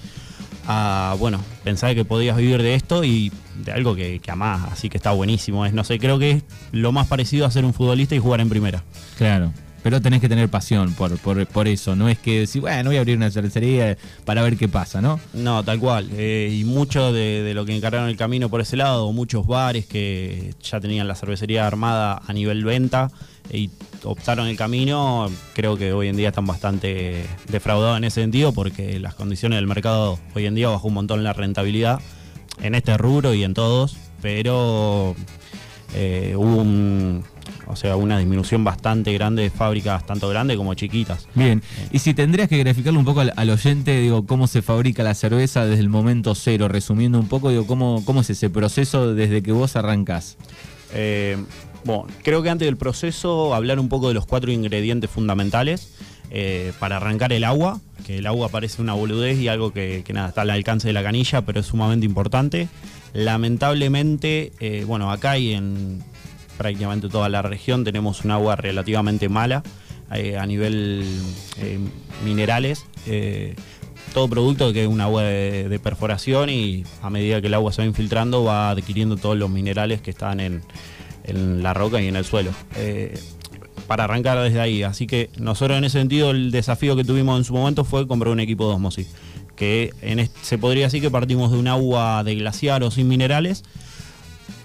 a, 0.66 1.16
bueno, 1.18 1.40
pensar 1.64 1.94
que 1.94 2.04
podías 2.04 2.36
vivir 2.36 2.62
de 2.62 2.74
esto 2.74 3.04
y 3.04 3.32
de 3.56 3.72
algo 3.72 3.94
que, 3.94 4.20
que 4.20 4.30
amás, 4.30 4.72
así 4.72 4.88
que 4.88 4.96
está 4.96 5.12
buenísimo. 5.12 5.66
Es, 5.66 5.72
no 5.72 5.84
sé, 5.84 5.98
creo 5.98 6.18
que 6.18 6.30
es 6.30 6.42
lo 6.72 6.92
más 6.92 7.06
parecido 7.06 7.46
a 7.46 7.50
ser 7.50 7.64
un 7.64 7.74
futbolista 7.74 8.14
y 8.14 8.18
jugar 8.18 8.40
en 8.40 8.48
primera. 8.48 8.84
Claro. 9.18 9.52
Pero 9.82 10.00
tenés 10.00 10.20
que 10.20 10.28
tener 10.28 10.48
pasión 10.48 10.94
por, 10.94 11.16
por, 11.18 11.68
eso. 11.68 11.96
No 11.96 12.08
es 12.08 12.18
que 12.18 12.40
decir, 12.40 12.60
bueno, 12.60 12.90
voy 12.90 12.96
a 12.96 13.00
abrir 13.00 13.16
una 13.16 13.30
cervecería 13.30 13.96
para 14.24 14.42
ver 14.42 14.56
qué 14.56 14.68
pasa, 14.68 15.00
¿no? 15.00 15.18
No, 15.34 15.64
tal 15.64 15.80
cual. 15.80 16.08
Eh, 16.12 16.56
y 16.56 16.64
mucho 16.64 17.12
de, 17.12 17.52
lo 17.54 17.64
que 17.64 17.74
encararon 17.74 18.08
el 18.08 18.16
camino 18.16 18.48
por 18.48 18.60
ese 18.60 18.76
lado, 18.76 19.12
muchos 19.12 19.46
bares 19.46 19.86
que 19.86 20.54
ya 20.62 20.80
tenían 20.80 21.08
la 21.08 21.16
cervecería 21.16 21.66
armada 21.66 22.22
a 22.24 22.32
nivel 22.32 22.64
venta 22.64 23.10
y 23.50 23.70
optaron 24.04 24.46
el 24.46 24.56
camino, 24.56 25.28
creo 25.54 25.76
que 25.76 25.92
hoy 25.92 26.08
en 26.08 26.16
día 26.16 26.28
están 26.28 26.46
bastante 26.46 27.26
defraudados 27.48 27.98
en 27.98 28.04
ese 28.04 28.20
sentido 28.20 28.52
porque 28.52 29.00
las 29.00 29.14
condiciones 29.14 29.56
del 29.56 29.66
mercado 29.66 30.18
hoy 30.34 30.46
en 30.46 30.54
día 30.54 30.68
bajó 30.68 30.88
un 30.88 30.94
montón 30.94 31.24
la 31.24 31.32
rentabilidad 31.32 32.00
en 32.60 32.74
este 32.74 32.96
rubro 32.96 33.34
y 33.34 33.42
en 33.44 33.54
todos, 33.54 33.96
pero 34.20 35.14
eh, 35.94 36.34
hubo 36.36 36.56
un, 36.56 37.24
o 37.72 37.76
sea, 37.76 37.96
una 37.96 38.18
disminución 38.18 38.64
bastante 38.64 39.12
grande 39.14 39.42
de 39.42 39.50
fábricas, 39.50 40.06
tanto 40.06 40.28
grandes 40.28 40.56
como 40.56 40.74
chiquitas. 40.74 41.26
Bien, 41.34 41.62
y 41.90 41.98
si 41.98 42.12
tendrías 42.12 42.48
que 42.48 42.58
graficarle 42.58 42.98
un 42.98 43.04
poco 43.04 43.20
al, 43.20 43.50
oyente, 43.50 43.98
digo, 44.00 44.26
cómo 44.26 44.46
se 44.46 44.60
fabrica 44.60 45.02
la 45.02 45.14
cerveza 45.14 45.64
desde 45.64 45.80
el 45.80 45.88
momento 45.88 46.34
cero, 46.34 46.68
resumiendo 46.68 47.18
un 47.18 47.28
poco, 47.28 47.50
digo, 47.50 47.66
cómo, 47.66 48.04
cómo 48.04 48.20
es 48.20 48.30
ese 48.30 48.50
proceso 48.50 49.14
desde 49.14 49.42
que 49.42 49.52
vos 49.52 49.74
arrancás. 49.76 50.36
Eh, 50.92 51.38
bueno, 51.84 52.06
creo 52.22 52.42
que 52.42 52.50
antes 52.50 52.66
del 52.66 52.76
proceso 52.76 53.54
hablar 53.54 53.80
un 53.80 53.88
poco 53.88 54.08
de 54.08 54.14
los 54.14 54.26
cuatro 54.26 54.52
ingredientes 54.52 55.10
fundamentales. 55.10 55.88
Eh, 56.34 56.72
para 56.78 56.96
arrancar 56.96 57.30
el 57.34 57.44
agua, 57.44 57.78
que 58.06 58.16
el 58.16 58.26
agua 58.26 58.48
parece 58.48 58.80
una 58.80 58.94
boludez 58.94 59.38
y 59.38 59.48
algo 59.48 59.70
que, 59.74 60.02
nada, 60.14 60.28
está 60.28 60.40
al 60.40 60.50
alcance 60.50 60.86
de 60.88 60.94
la 60.94 61.02
canilla, 61.02 61.42
pero 61.42 61.60
es 61.60 61.66
sumamente 61.66 62.06
importante. 62.06 62.68
Lamentablemente, 63.12 64.50
eh, 64.58 64.84
bueno, 64.86 65.10
acá 65.10 65.36
y 65.36 65.52
en 65.52 66.02
prácticamente 66.62 67.08
toda 67.08 67.28
la 67.28 67.42
región 67.42 67.84
tenemos 67.84 68.24
un 68.24 68.30
agua 68.30 68.56
relativamente 68.56 69.28
mala 69.28 69.62
eh, 70.14 70.36
a 70.38 70.46
nivel 70.46 71.04
eh, 71.58 71.78
minerales. 72.24 72.86
todo 74.14 74.28
producto 74.28 74.72
que 74.72 74.82
es 74.82 74.88
un 74.88 75.00
agua 75.00 75.22
de, 75.22 75.80
perforación 75.82 76.50
y 76.50 76.84
a 77.02 77.10
medida 77.10 77.40
que 77.40 77.48
el 77.48 77.54
agua 77.54 77.72
se 77.72 77.82
va 77.82 77.86
infiltrando 77.86 78.44
va 78.44 78.70
adquiriendo 78.70 79.16
todos 79.16 79.36
los 79.36 79.50
minerales 79.50 80.00
que 80.00 80.10
están 80.10 80.38
en, 80.40 80.62
la 81.62 81.72
roca 81.72 82.00
y 82.00 82.08
en 82.08 82.16
el 82.16 82.24
suelo 82.24 82.50
para 83.86 84.04
arrancar 84.04 84.38
desde 84.40 84.60
ahí. 84.60 84.82
Así 84.82 85.06
que 85.06 85.30
nosotros 85.38 85.78
en 85.78 85.84
ese 85.84 85.98
sentido 85.98 86.30
el 86.30 86.50
desafío 86.50 86.96
que 86.96 87.04
tuvimos 87.04 87.38
en 87.38 87.44
su 87.44 87.54
momento 87.54 87.84
fue 87.84 88.06
comprar 88.06 88.32
un 88.32 88.40
equipo 88.40 88.68
de 88.68 88.74
osmosis 88.74 89.08
que 89.56 89.92
en 90.02 90.28
se 90.42 90.58
podría 90.58 90.84
decir 90.84 91.00
que 91.00 91.10
partimos 91.10 91.52
de 91.52 91.58
un 91.58 91.68
agua 91.68 92.24
de 92.24 92.34
glaciar 92.34 92.82
o 92.82 92.90
sin 92.90 93.08
minerales, 93.08 93.64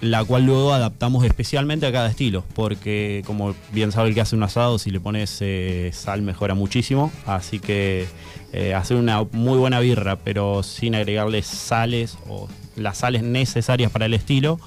la 0.02 0.24
cual 0.24 0.46
luego 0.46 0.74
adaptamos 0.74 1.26
especialmente 1.26 1.86
a 1.86 1.92
cada 1.92 2.10
estilo, 2.10 2.44
porque 2.54 3.24
como 3.26 3.56
bien 3.72 3.92
sabe 3.92 4.10
el 4.10 4.16
que 4.16 4.22
hace 4.22 4.36
un 4.36 4.44
asado, 4.44 4.78
si 4.78 4.92
le 4.92 5.00
pones 5.00 5.38
eh, 5.42 5.92
sal 5.94 6.22
mejora 6.22 6.54
muchísimo, 6.54 7.12
así 7.26 7.60
que 7.60 8.08
eh, 8.54 8.74
hacer 8.74 8.98
una 8.98 9.24
muy 9.32 9.58
buena 9.58 9.80
birra, 9.80 10.18
pero 10.18 10.64
sin 10.64 10.96
agregarle 10.96 11.42
sales 11.42 12.18
o 12.30 12.48
las 12.76 13.00
sales 13.00 13.24
necesarias 13.24 13.92
para 13.92 14.06
el 14.06 14.14
estilo, 14.14 14.60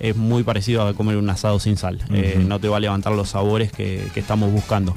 es 0.00 0.16
muy 0.16 0.42
parecido 0.42 0.86
a 0.86 0.92
comer 0.92 1.16
un 1.16 1.30
asado 1.30 1.58
sin 1.60 1.76
sal, 1.76 2.02
eh, 2.12 2.42
no 2.46 2.58
te 2.58 2.68
va 2.68 2.76
a 2.76 2.80
levantar 2.80 3.12
los 3.14 3.30
sabores 3.30 3.72
que 3.72 4.10
estamos 4.16 4.52
buscando. 4.52 4.94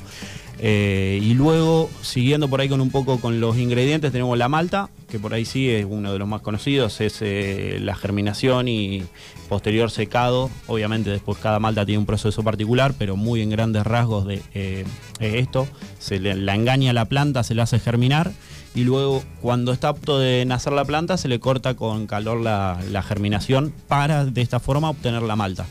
Eh, 0.59 1.19
y 1.21 1.33
luego, 1.35 1.89
siguiendo 2.01 2.47
por 2.47 2.61
ahí 2.61 2.69
con 2.69 2.81
un 2.81 2.89
poco 2.89 3.19
con 3.19 3.39
los 3.39 3.57
ingredientes, 3.57 4.11
tenemos 4.11 4.37
la 4.37 4.49
malta, 4.49 4.89
que 5.09 5.19
por 5.19 5.33
ahí 5.33 5.45
sí 5.45 5.69
es 5.69 5.85
uno 5.87 6.11
de 6.11 6.19
los 6.19 6.27
más 6.27 6.41
conocidos, 6.41 6.99
es 6.99 7.19
eh, 7.21 7.77
la 7.79 7.95
germinación 7.95 8.67
y 8.67 9.03
posterior 9.49 9.91
secado. 9.91 10.49
Obviamente 10.65 11.09
después 11.09 11.37
cada 11.37 11.59
malta 11.59 11.85
tiene 11.85 11.99
un 11.99 12.05
proceso 12.05 12.43
particular, 12.43 12.95
pero 12.97 13.15
muy 13.15 13.41
en 13.41 13.49
grandes 13.49 13.85
rasgos 13.85 14.25
de 14.25 14.41
eh, 14.53 14.85
esto. 15.19 15.67
Se 15.99 16.19
le, 16.19 16.35
la 16.35 16.55
engaña 16.55 16.91
a 16.91 16.93
la 16.93 17.05
planta, 17.05 17.43
se 17.43 17.53
le 17.53 17.61
hace 17.61 17.79
germinar 17.79 18.31
y 18.73 18.83
luego 18.83 19.23
cuando 19.41 19.71
está 19.73 19.89
apto 19.89 20.19
de 20.19 20.45
nacer 20.45 20.73
la 20.73 20.85
planta 20.85 21.17
se 21.17 21.27
le 21.27 21.39
corta 21.39 21.75
con 21.75 22.05
calor 22.05 22.39
la, 22.41 22.79
la 22.91 23.01
germinación 23.01 23.73
para 23.87 24.25
de 24.25 24.41
esta 24.41 24.59
forma 24.59 24.89
obtener 24.89 25.21
la 25.23 25.35
malta. 25.35 25.65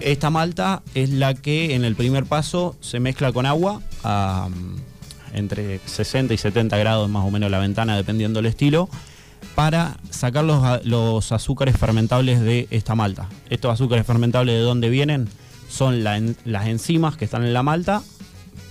Esta 0.00 0.30
malta 0.30 0.82
es 0.94 1.10
la 1.10 1.34
que 1.34 1.74
en 1.74 1.84
el 1.84 1.96
primer 1.96 2.24
paso 2.26 2.76
se 2.80 3.00
mezcla 3.00 3.32
con 3.32 3.46
agua 3.46 3.80
a 4.04 4.48
entre 5.32 5.80
60 5.84 6.34
y 6.34 6.38
70 6.38 6.76
grados 6.78 7.08
más 7.08 7.24
o 7.24 7.30
menos 7.30 7.50
la 7.50 7.58
ventana, 7.58 7.96
dependiendo 7.96 8.38
del 8.38 8.46
estilo, 8.46 8.88
para 9.54 9.96
sacar 10.10 10.44
los, 10.44 10.84
los 10.84 11.32
azúcares 11.32 11.76
fermentables 11.76 12.40
de 12.40 12.66
esta 12.70 12.94
malta. 12.94 13.28
Estos 13.48 13.72
azúcares 13.72 14.06
fermentables 14.06 14.54
de 14.54 14.60
dónde 14.60 14.88
vienen 14.88 15.28
son 15.68 16.02
las 16.04 16.66
enzimas 16.66 17.16
que 17.16 17.24
están 17.24 17.44
en 17.44 17.52
la 17.52 17.62
malta 17.62 18.02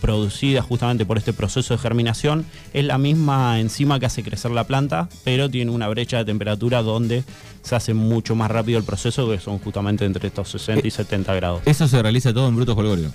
producida 0.10 0.64
justamente 0.64 1.06
por 1.06 1.20
este 1.20 1.34
proceso 1.34 1.76
de 1.76 1.78
germinación, 1.78 2.44
es 2.74 2.84
la 2.84 2.98
misma 2.98 3.60
enzima 3.60 4.00
que 4.00 4.08
hace 4.08 4.24
crecer 4.24 4.50
la 4.50 4.64
planta, 4.64 5.08
pero 5.24 5.52
tiene 5.52 5.70
una 5.70 5.88
brecha 5.88 6.18
de 6.18 6.26
temperatura 6.26 6.82
donde 6.82 7.24
se 7.62 7.76
hace 7.76 7.94
mucho 7.94 8.36
más 8.36 8.50
rápido 8.50 8.80
el 8.80 8.84
proceso, 8.86 9.30
que 9.30 9.40
son 9.40 9.60
justamente 9.60 10.06
entre 10.06 10.30
estos 10.30 10.50
60 10.50 10.88
y 10.88 10.90
70 10.90 11.36
grados. 11.36 11.62
¿Eso 11.66 11.88
se 11.88 12.02
realiza 12.02 12.34
todo 12.34 12.48
en 12.48 12.56
bruto 12.56 12.74
jolgorio? 12.74 13.12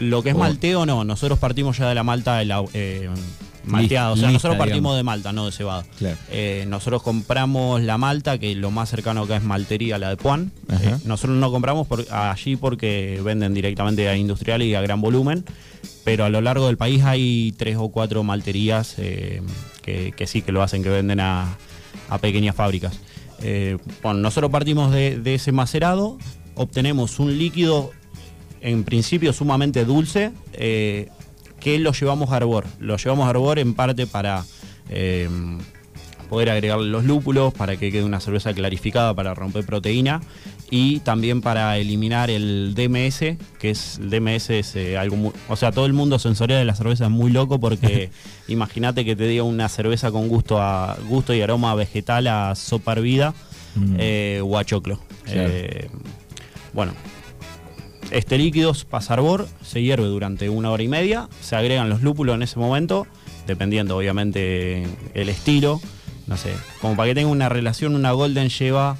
Lo 0.00 0.22
que 0.22 0.30
es 0.30 0.36
malteo, 0.36 0.84
no. 0.84 1.02
Nosotros 1.02 1.38
partimos 1.38 1.78
ya 1.78 1.88
de 1.88 1.94
la 1.94 2.02
malta 2.02 2.42
eh, 2.42 3.08
malteada. 3.64 4.10
O 4.10 4.16
sea, 4.18 4.30
nosotros 4.30 4.58
partimos 4.58 4.94
de 4.96 5.02
malta, 5.02 5.32
no 5.32 5.46
de 5.46 5.52
cebada. 5.52 5.86
Eh, 6.30 6.66
nosotros 6.68 7.02
compramos 7.02 7.80
la 7.80 7.96
malta, 7.96 8.36
que 8.36 8.54
lo 8.54 8.70
más 8.70 8.90
cercano 8.90 9.22
acá 9.22 9.36
es 9.36 9.44
maltería, 9.44 9.96
la 9.96 10.10
de 10.10 10.18
Puan. 10.18 10.52
Eh, 10.70 10.98
nosotros 11.06 11.38
no 11.38 11.50
compramos 11.50 11.88
allí 12.10 12.56
porque 12.56 13.18
venden 13.24 13.54
directamente 13.54 14.10
a 14.10 14.16
industrial 14.16 14.60
y 14.60 14.74
a 14.74 14.82
gran 14.82 15.00
volumen 15.00 15.46
pero 16.04 16.24
a 16.24 16.28
lo 16.28 16.40
largo 16.42 16.66
del 16.66 16.76
país 16.76 17.02
hay 17.02 17.54
tres 17.56 17.76
o 17.78 17.88
cuatro 17.88 18.22
malterías 18.22 18.94
eh, 18.98 19.42
que, 19.82 20.26
sí, 20.26 20.42
que 20.42 20.52
lo 20.52 20.62
hacen, 20.62 20.82
que 20.82 20.90
venden 20.90 21.20
a, 21.20 21.56
pequeñas 22.20 22.54
fábricas. 22.54 23.00
Eh, 23.42 23.78
nosotros 24.04 24.50
partimos 24.52 24.92
de, 24.92 25.34
ese 25.34 25.50
macerado, 25.50 26.18
obtenemos 26.54 27.18
un 27.18 27.36
líquido 27.38 27.90
en 28.60 28.84
principio 28.84 29.32
sumamente 29.32 29.84
dulce, 29.84 30.30
eh, 30.52 31.08
que 31.58 31.78
lo 31.78 31.92
llevamos 31.92 32.30
a 32.30 32.36
arbor. 32.36 32.66
Lo 32.78 32.96
llevamos 32.96 33.26
a 33.26 33.30
arbor 33.30 33.58
en 33.58 33.74
parte 33.74 34.06
para 34.06 34.44
poder 36.28 36.50
agregarle 36.50 36.88
los 36.88 37.04
lúpulos 37.04 37.52
para 37.54 37.76
que 37.76 37.90
quede 37.90 38.04
una 38.04 38.20
cerveza 38.20 38.52
clarificada 38.54 39.14
para 39.14 39.34
romper 39.34 39.64
proteína 39.64 40.20
y 40.76 40.98
también 41.00 41.40
para 41.40 41.78
eliminar 41.78 42.30
el 42.30 42.74
DMS, 42.74 43.36
que 43.60 43.70
es 43.70 43.98
el 43.98 44.10
DMS 44.10 44.50
es 44.50 44.74
eh, 44.74 44.98
algo 44.98 45.14
muy, 45.14 45.32
o 45.48 45.54
sea, 45.54 45.70
todo 45.70 45.86
el 45.86 45.92
mundo 45.92 46.18
sensorial 46.18 46.58
de 46.58 46.64
la 46.64 46.74
cerveza 46.74 47.04
es 47.04 47.10
muy 47.10 47.30
loco 47.30 47.60
porque 47.60 48.10
imagínate 48.48 49.04
que 49.04 49.14
te 49.14 49.28
diga 49.28 49.44
una 49.44 49.68
cerveza 49.68 50.10
con 50.10 50.26
gusto 50.26 50.60
a 50.60 50.96
gusto 51.08 51.32
y 51.32 51.40
aroma 51.42 51.76
vegetal 51.76 52.26
a 52.26 52.54
sopa 52.56 52.92
hervida 52.92 53.34
Mm. 53.76 53.96
eh, 53.98 54.40
o 54.44 54.56
a 54.56 54.64
choclo. 54.64 55.00
Claro. 55.24 55.48
Eh, 55.52 55.90
bueno, 56.72 56.92
este 58.10 58.38
líquido 58.38 58.72
pasa 58.88 59.14
a 59.14 59.16
hervor, 59.16 59.48
se 59.62 59.82
hierve 59.82 60.06
durante 60.06 60.48
una 60.48 60.70
hora 60.70 60.82
y 60.82 60.88
media, 60.88 61.28
se 61.40 61.56
agregan 61.56 61.88
los 61.88 62.02
lúpulos 62.02 62.36
en 62.36 62.42
ese 62.42 62.58
momento, 62.58 63.06
dependiendo 63.46 63.96
obviamente 63.96 64.86
el 65.14 65.28
estilo. 65.28 65.80
No 66.26 66.36
sé, 66.36 66.54
como 66.80 66.96
para 66.96 67.08
que 67.08 67.16
tenga 67.16 67.30
una 67.30 67.48
relación, 67.48 67.94
una 67.94 68.12
Golden 68.12 68.48
lleva 68.48 68.96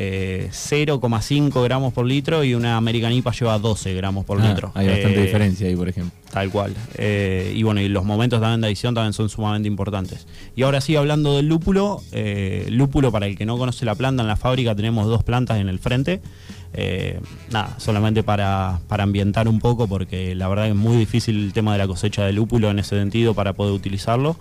eh, 0.00 0.48
0,5 0.52 1.60
gramos 1.64 1.92
por 1.92 2.06
litro 2.06 2.44
y 2.44 2.54
una 2.54 2.76
American 2.76 3.12
IPA 3.12 3.32
lleva 3.32 3.58
12 3.58 3.94
gramos 3.94 4.24
por 4.24 4.40
Ah, 4.40 4.48
litro. 4.48 4.70
Hay 4.74 4.86
bastante 4.86 5.18
Eh, 5.20 5.24
diferencia 5.26 5.66
ahí, 5.66 5.74
por 5.74 5.88
ejemplo. 5.88 6.16
Tal 6.30 6.50
cual. 6.50 6.72
Eh, 6.94 7.52
y 7.56 7.64
bueno, 7.64 7.80
y 7.80 7.88
los 7.88 8.04
momentos 8.04 8.40
también 8.40 8.60
de 8.60 8.68
adición 8.68 8.94
también 8.94 9.12
son 9.12 9.28
sumamente 9.28 9.66
importantes. 9.66 10.28
Y 10.54 10.62
ahora 10.62 10.80
sí, 10.80 10.94
hablando 10.94 11.34
del 11.36 11.48
lúpulo, 11.48 12.00
eh, 12.12 12.66
lúpulo 12.70 13.10
para 13.10 13.26
el 13.26 13.36
que 13.36 13.44
no 13.44 13.58
conoce 13.58 13.84
la 13.84 13.96
planta, 13.96 14.22
en 14.22 14.28
la 14.28 14.36
fábrica 14.36 14.76
tenemos 14.76 15.06
dos 15.06 15.24
plantas 15.24 15.58
en 15.58 15.68
el 15.68 15.80
frente. 15.80 16.20
Nada, 17.50 17.74
solamente 17.78 18.22
para, 18.22 18.78
para 18.86 19.02
ambientar 19.02 19.48
un 19.48 19.58
poco, 19.58 19.88
porque 19.88 20.34
la 20.36 20.46
verdad 20.48 20.68
es 20.68 20.74
muy 20.76 20.96
difícil 20.96 21.46
el 21.46 21.52
tema 21.52 21.72
de 21.72 21.78
la 21.78 21.88
cosecha 21.88 22.24
de 22.24 22.32
lúpulo 22.32 22.70
en 22.70 22.78
ese 22.78 22.96
sentido 22.96 23.34
para 23.34 23.54
poder 23.54 23.72
utilizarlo. 23.72 24.36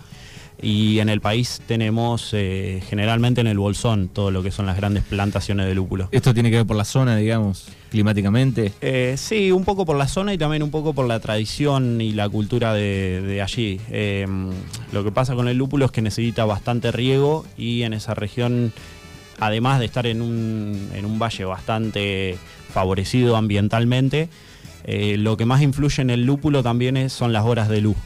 Y 0.61 0.97
en 0.99 1.09
el 1.09 1.21
país 1.21 1.61
tenemos 1.67 2.31
eh, 2.33 2.81
generalmente 2.89 3.41
en 3.41 3.47
el 3.47 3.59
Bolsón 3.59 4.07
todo 4.09 4.31
lo 4.31 4.41
que 4.41 4.49
son 4.49 4.65
las 4.65 4.75
grandes 4.75 5.03
plantaciones 5.03 5.67
de 5.67 5.75
lúpulo. 5.75 6.09
Esto 6.11 6.33
tiene 6.33 6.49
que 6.49 6.55
ver 6.57 6.65
por 6.65 6.75
la 6.77 6.83
zona, 6.83 7.15
digamos, 7.15 7.67
climáticamente. 7.91 8.73
Eh, 8.81 9.13
sí, 9.17 9.51
un 9.51 9.63
poco 9.65 9.85
por 9.85 9.97
la 9.97 10.07
zona 10.07 10.33
y 10.33 10.37
también 10.39 10.63
un 10.63 10.71
poco 10.71 10.93
por 10.93 11.05
la 11.07 11.19
tradición 11.19 12.01
y 12.01 12.11
la 12.11 12.27
cultura 12.27 12.73
de, 12.73 13.21
de 13.21 13.41
allí. 13.43 13.79
Eh, 13.91 14.25
lo 14.91 15.03
que 15.03 15.11
pasa 15.11 15.35
con 15.35 15.47
el 15.47 15.57
lúpulo 15.57 15.85
es 15.85 15.91
que 15.91 16.01
necesita 16.01 16.43
bastante 16.45 16.91
riego 16.91 17.45
y 17.55 17.83
en 17.83 17.93
esa 17.93 18.15
región, 18.15 18.73
además 19.39 19.77
de 19.79 19.85
estar 19.85 20.07
en 20.07 20.23
un, 20.23 20.89
en 20.95 21.05
un 21.05 21.19
valle 21.19 21.45
bastante 21.45 22.35
favorecido 22.73 23.35
ambientalmente, 23.35 24.27
eh, 24.85 25.17
lo 25.19 25.37
que 25.37 25.45
más 25.45 25.61
influye 25.61 26.01
en 26.01 26.09
el 26.09 26.25
lúpulo 26.25 26.63
también 26.63 26.97
es- 26.97 27.13
son 27.13 27.31
las 27.31 27.45
horas 27.45 27.69
de 27.69 27.81
luz 27.81 27.97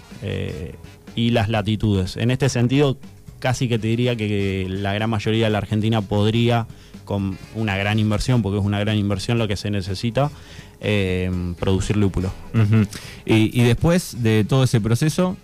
y 1.16 1.32
las 1.32 1.50
latitudes. 1.50 2.18
En 2.18 2.32
este 2.32 2.50
sentido, 2.50 2.98
casi 3.40 3.68
que 3.68 3.80
te 3.80 3.88
diría 3.88 4.16
que 4.16 4.66
la 4.70 4.94
gran 4.94 5.10
mayoría 5.10 5.46
de 5.46 5.52
la 5.52 5.58
Argentina 5.58 6.02
podría, 6.02 6.68
con 7.06 7.38
una 7.56 7.76
gran 7.78 8.00
inversión, 8.00 8.42
porque 8.42 8.60
es 8.60 8.66
una 8.66 8.80
gran 8.80 8.98
inversión 8.98 9.38
lo 9.38 9.48
que 9.48 9.58
se 9.58 9.70
necesita, 9.70 10.32
eh, 10.80 11.30
producir 11.60 11.98
lúpulo. 11.98 12.32
Y, 13.26 13.60
y 13.60 13.64
después 13.64 14.24
de 14.24 14.46
todo 14.46 14.64
ese 14.64 14.80
proceso, 14.80 15.36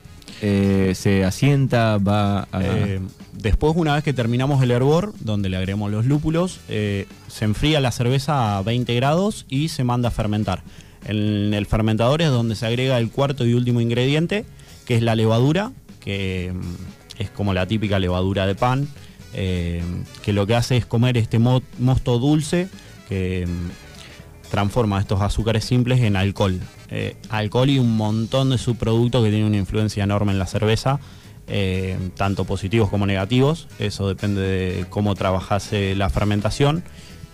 eh, 0.41 0.93
se 0.95 1.25
asienta, 1.25 1.97
va 1.97 2.47
a... 2.51 2.61
Eh, 2.61 3.01
después, 3.33 3.73
una 3.75 3.95
vez 3.95 4.03
que 4.03 4.13
terminamos 4.13 4.61
el 4.63 4.71
hervor, 4.71 5.13
donde 5.19 5.49
le 5.49 5.57
agregamos 5.57 5.91
los 5.91 6.05
lúpulos, 6.05 6.59
se 6.67 7.05
enfría 7.41 7.81
la 7.81 7.91
cerveza 7.91 8.57
a 8.57 8.61
20 8.61 8.95
grados 8.95 9.45
y 9.49 9.69
se 9.69 9.83
manda 9.83 10.09
a 10.09 10.11
fermentar. 10.11 10.63
En 11.05 11.53
el 11.53 11.65
fermentador 11.65 12.21
es 12.21 12.29
donde 12.29 12.55
se 12.55 12.65
agrega 12.65 12.97
el 12.97 13.09
cuarto 13.09 13.45
y 13.45 13.53
último 13.53 13.81
ingrediente, 13.81 14.45
que 14.87 14.95
es 14.95 15.01
la 15.03 15.15
levadura, 15.15 15.71
que 15.99 16.53
mm, 16.53 17.21
es 17.21 17.29
como 17.29 17.53
la 17.53 17.65
típica 17.67 17.99
levadura 17.99 18.45
de 18.47 18.55
pan, 18.55 18.87
eh, 19.33 19.83
que 20.23 20.33
lo 20.33 20.47
que 20.47 20.55
hace 20.55 20.77
es 20.77 20.85
comer 20.85 21.17
este 21.17 21.37
mo- 21.39 21.61
mosto 21.79 22.17
dulce 22.19 22.69
que 23.09 23.45
mm, 23.47 24.49
transforma 24.49 24.99
estos 24.99 25.21
azúcares 25.21 25.65
simples 25.65 26.01
en 26.01 26.15
alcohol. 26.15 26.59
Eh, 26.89 27.17
alcohol 27.29 27.69
y 27.69 27.79
un 27.79 27.97
montón 27.97 28.49
de 28.49 28.57
subproductos 28.57 29.23
que 29.23 29.29
tienen 29.29 29.47
una 29.47 29.57
influencia 29.57 30.03
enorme 30.05 30.31
en 30.31 30.39
la 30.39 30.47
cerveza, 30.47 30.99
eh, 31.47 31.97
tanto 32.15 32.45
positivos 32.45 32.89
como 32.89 33.05
negativos. 33.05 33.67
Eso 33.79 34.07
depende 34.07 34.41
de 34.41 34.85
cómo 34.89 35.15
trabajase 35.15 35.95
la 35.95 36.09
fermentación. 36.09 36.83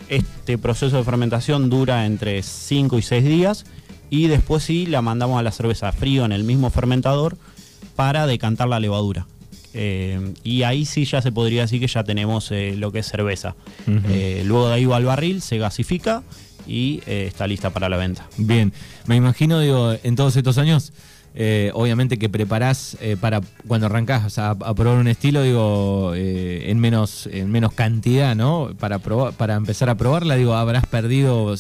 Este 0.10 0.58
proceso 0.58 0.98
de 0.98 1.04
fermentación 1.04 1.70
dura 1.70 2.06
entre 2.08 2.42
5 2.44 2.98
y 2.98 3.02
6 3.04 3.24
días 3.24 3.66
y 4.14 4.28
después 4.28 4.64
sí 4.64 4.86
la 4.86 5.02
mandamos 5.02 5.40
a 5.40 5.42
la 5.42 5.52
cerveza 5.52 5.92
frío 5.92 6.24
en 6.24 6.34
el 6.34 6.44
mismo 6.44 6.70
fermentador 6.70 7.36
para 7.96 8.28
decantar 8.28 8.68
la 8.68 8.80
levadura. 8.80 9.26
Eh, 9.74 10.36
y 10.44 10.62
ahí 10.62 10.86
sí 10.86 11.06
ya 11.06 11.20
se 11.20 11.32
podría 11.32 11.64
decir 11.64 11.80
que 11.80 11.88
ya 11.88 12.04
tenemos 12.04 12.52
eh, 12.52 12.76
lo 12.78 12.92
que 12.92 13.00
es 13.00 13.08
cerveza. 13.08 13.56
Eh, 13.88 14.44
luego 14.46 14.68
de 14.68 14.76
ahí 14.76 14.86
va 14.86 14.98
al 14.98 15.06
barril, 15.06 15.42
se 15.42 15.58
gasifica 15.58 16.22
y 16.68 17.02
está 17.08 17.48
lista 17.48 17.72
para 17.72 17.90
la 17.90 17.98
venta. 17.98 18.28
Bien, 18.38 18.72
me 19.08 19.16
imagino, 19.16 19.60
digo, 19.60 19.96
en 20.04 20.16
todos 20.16 20.36
estos 20.36 20.60
años, 20.60 20.94
eh, 21.36 21.72
obviamente 21.74 22.18
que 22.18 22.30
preparás 22.30 22.96
eh, 23.02 23.18
para 23.20 23.42
cuando 23.68 23.88
arrancás 23.88 24.38
a, 24.38 24.52
a 24.52 24.74
probar 24.76 25.00
un 25.00 25.08
estilo, 25.08 25.42
digo, 25.42 26.14
eh, 26.16 26.66
en 26.68 26.80
menos 26.80 27.28
en 27.32 27.52
menos 27.52 27.74
cantidad, 27.74 28.36
¿no? 28.36 28.72
Para 28.80 29.00
probar, 29.00 29.34
para 29.34 29.56
empezar 29.56 29.90
a 29.90 29.96
probarla, 29.96 30.36
digo, 30.36 30.54
habrás 30.54 30.86
perdido 30.86 31.56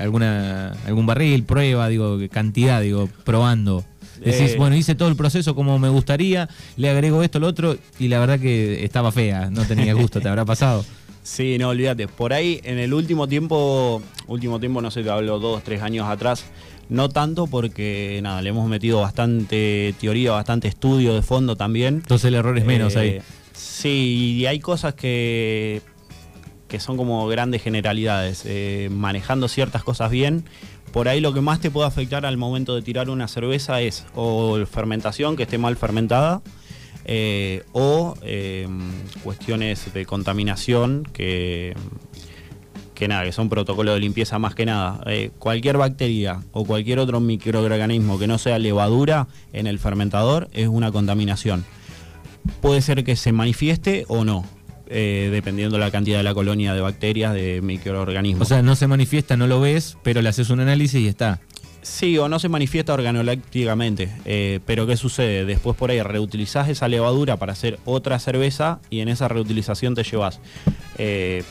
alguna 0.00 0.72
algún 0.86 1.06
barril, 1.06 1.44
prueba, 1.44 1.88
digo, 1.88 2.18
cantidad, 2.30 2.80
digo, 2.80 3.08
probando. 3.24 3.84
Decís, 4.24 4.56
bueno, 4.56 4.76
hice 4.76 4.94
todo 4.94 5.08
el 5.08 5.16
proceso 5.16 5.54
como 5.56 5.80
me 5.80 5.88
gustaría, 5.88 6.48
le 6.76 6.90
agrego 6.90 7.24
esto, 7.24 7.40
lo 7.40 7.48
otro, 7.48 7.76
y 7.98 8.06
la 8.06 8.20
verdad 8.20 8.38
que 8.38 8.84
estaba 8.84 9.10
fea, 9.10 9.50
no 9.50 9.64
tenía 9.64 9.94
gusto, 9.94 10.20
¿te 10.20 10.28
habrá 10.28 10.44
pasado? 10.44 10.84
Sí, 11.22 11.56
no, 11.56 11.68
olvídate. 11.68 12.08
Por 12.08 12.32
ahí, 12.32 12.60
en 12.64 12.78
el 12.78 12.92
último 12.92 13.28
tiempo, 13.28 14.02
último 14.26 14.58
tiempo, 14.58 14.82
no 14.82 14.90
sé, 14.90 15.04
te 15.04 15.10
hablo 15.10 15.38
dos, 15.38 15.62
tres 15.62 15.80
años 15.80 16.08
atrás, 16.08 16.44
no 16.92 17.08
tanto 17.08 17.46
porque, 17.46 18.20
nada, 18.22 18.42
le 18.42 18.50
hemos 18.50 18.68
metido 18.68 19.00
bastante 19.00 19.94
teoría, 19.98 20.32
bastante 20.32 20.68
estudio 20.68 21.14
de 21.14 21.22
fondo 21.22 21.56
también. 21.56 21.96
Entonces 21.96 22.26
el 22.26 22.34
error 22.34 22.56
es 22.58 22.64
menos 22.64 22.94
Eh, 22.96 22.98
ahí. 22.98 23.18
Sí, 23.52 24.36
y 24.38 24.46
hay 24.46 24.60
cosas 24.60 24.94
que, 24.94 25.80
que 26.68 26.80
son 26.80 26.96
como 26.96 27.26
grandes 27.28 27.62
generalidades. 27.62 28.42
Eh, 28.44 28.88
manejando 28.92 29.48
ciertas 29.48 29.82
cosas 29.82 30.10
bien, 30.10 30.44
por 30.92 31.08
ahí 31.08 31.20
lo 31.20 31.32
que 31.32 31.40
más 31.40 31.60
te 31.60 31.70
puede 31.70 31.88
afectar 31.88 32.26
al 32.26 32.36
momento 32.36 32.74
de 32.74 32.82
tirar 32.82 33.08
una 33.08 33.26
cerveza 33.26 33.80
es 33.80 34.04
o 34.14 34.64
fermentación, 34.66 35.36
que 35.36 35.44
esté 35.44 35.56
mal 35.56 35.76
fermentada, 35.76 36.42
eh, 37.06 37.64
o 37.72 38.14
eh, 38.22 38.68
cuestiones 39.24 39.92
de 39.94 40.04
contaminación 40.04 41.08
que, 41.12 41.74
que 42.94 43.08
nada, 43.08 43.24
que 43.24 43.32
son 43.32 43.48
protocolos 43.48 43.94
de 43.94 44.00
limpieza 44.00 44.38
más 44.38 44.54
que 44.54 44.66
nada. 44.66 45.00
Eh, 45.06 45.30
cualquier 45.38 45.76
bacteria 45.76 46.40
o 46.52 46.64
cualquier 46.64 46.98
otro 46.98 47.20
microorganismo 47.20 48.18
que 48.18 48.26
no 48.26 48.38
sea 48.38 48.58
levadura 48.58 49.28
en 49.52 49.66
el 49.66 49.78
fermentador 49.78 50.48
es 50.52 50.68
una 50.68 50.92
contaminación. 50.92 51.64
Puede 52.60 52.82
ser 52.82 53.04
que 53.04 53.16
se 53.16 53.32
manifieste 53.32 54.04
o 54.08 54.24
no, 54.24 54.44
eh, 54.88 55.30
dependiendo 55.32 55.78
la 55.78 55.90
cantidad 55.90 56.18
de 56.18 56.24
la 56.24 56.34
colonia 56.34 56.74
de 56.74 56.80
bacterias, 56.80 57.34
de 57.34 57.60
microorganismos. 57.62 58.42
O 58.42 58.48
sea, 58.48 58.62
no 58.62 58.76
se 58.76 58.86
manifiesta, 58.86 59.36
no 59.36 59.46
lo 59.46 59.60
ves, 59.60 59.96
pero 60.02 60.22
le 60.22 60.28
haces 60.28 60.50
un 60.50 60.60
análisis 60.60 61.00
y 61.00 61.08
está. 61.08 61.40
Sí, 61.82 62.16
o 62.16 62.28
no 62.28 62.38
se 62.38 62.48
manifiesta 62.48 62.94
organolácticamente. 62.94 64.08
Eh, 64.24 64.60
pero 64.66 64.86
¿qué 64.86 64.96
sucede? 64.96 65.44
Después 65.44 65.76
por 65.76 65.90
ahí 65.90 66.00
reutilizás 66.00 66.68
esa 66.68 66.86
levadura 66.86 67.36
para 67.36 67.52
hacer 67.52 67.80
otra 67.84 68.18
cerveza 68.20 68.80
y 68.88 69.00
en 69.00 69.08
esa 69.08 69.26
reutilización 69.28 69.94
te 69.94 70.04
llevas 70.04 70.40
eh, 70.98 71.42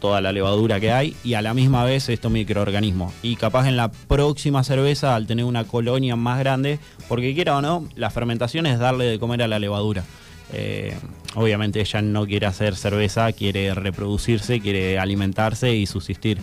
toda 0.00 0.20
la 0.20 0.32
levadura 0.32 0.80
que 0.80 0.90
hay 0.92 1.14
y 1.22 1.34
a 1.34 1.42
la 1.42 1.54
misma 1.54 1.84
vez 1.84 2.08
estos 2.08 2.32
microorganismos. 2.32 3.12
Y 3.22 3.36
capaz 3.36 3.68
en 3.68 3.76
la 3.76 3.90
próxima 3.90 4.64
cerveza, 4.64 5.14
al 5.14 5.26
tener 5.26 5.44
una 5.44 5.64
colonia 5.64 6.16
más 6.16 6.38
grande, 6.40 6.78
porque 7.08 7.34
quiera 7.34 7.56
o 7.56 7.62
no, 7.62 7.86
la 7.94 8.10
fermentación 8.10 8.66
es 8.66 8.78
darle 8.78 9.04
de 9.04 9.18
comer 9.18 9.42
a 9.42 9.48
la 9.48 9.58
levadura. 9.58 10.04
Eh, 10.52 10.96
obviamente 11.36 11.80
ella 11.80 12.02
no 12.02 12.26
quiere 12.26 12.46
hacer 12.46 12.74
cerveza, 12.74 13.30
quiere 13.32 13.72
reproducirse, 13.74 14.58
quiere 14.60 14.98
alimentarse 14.98 15.74
y 15.76 15.86
subsistir. 15.86 16.38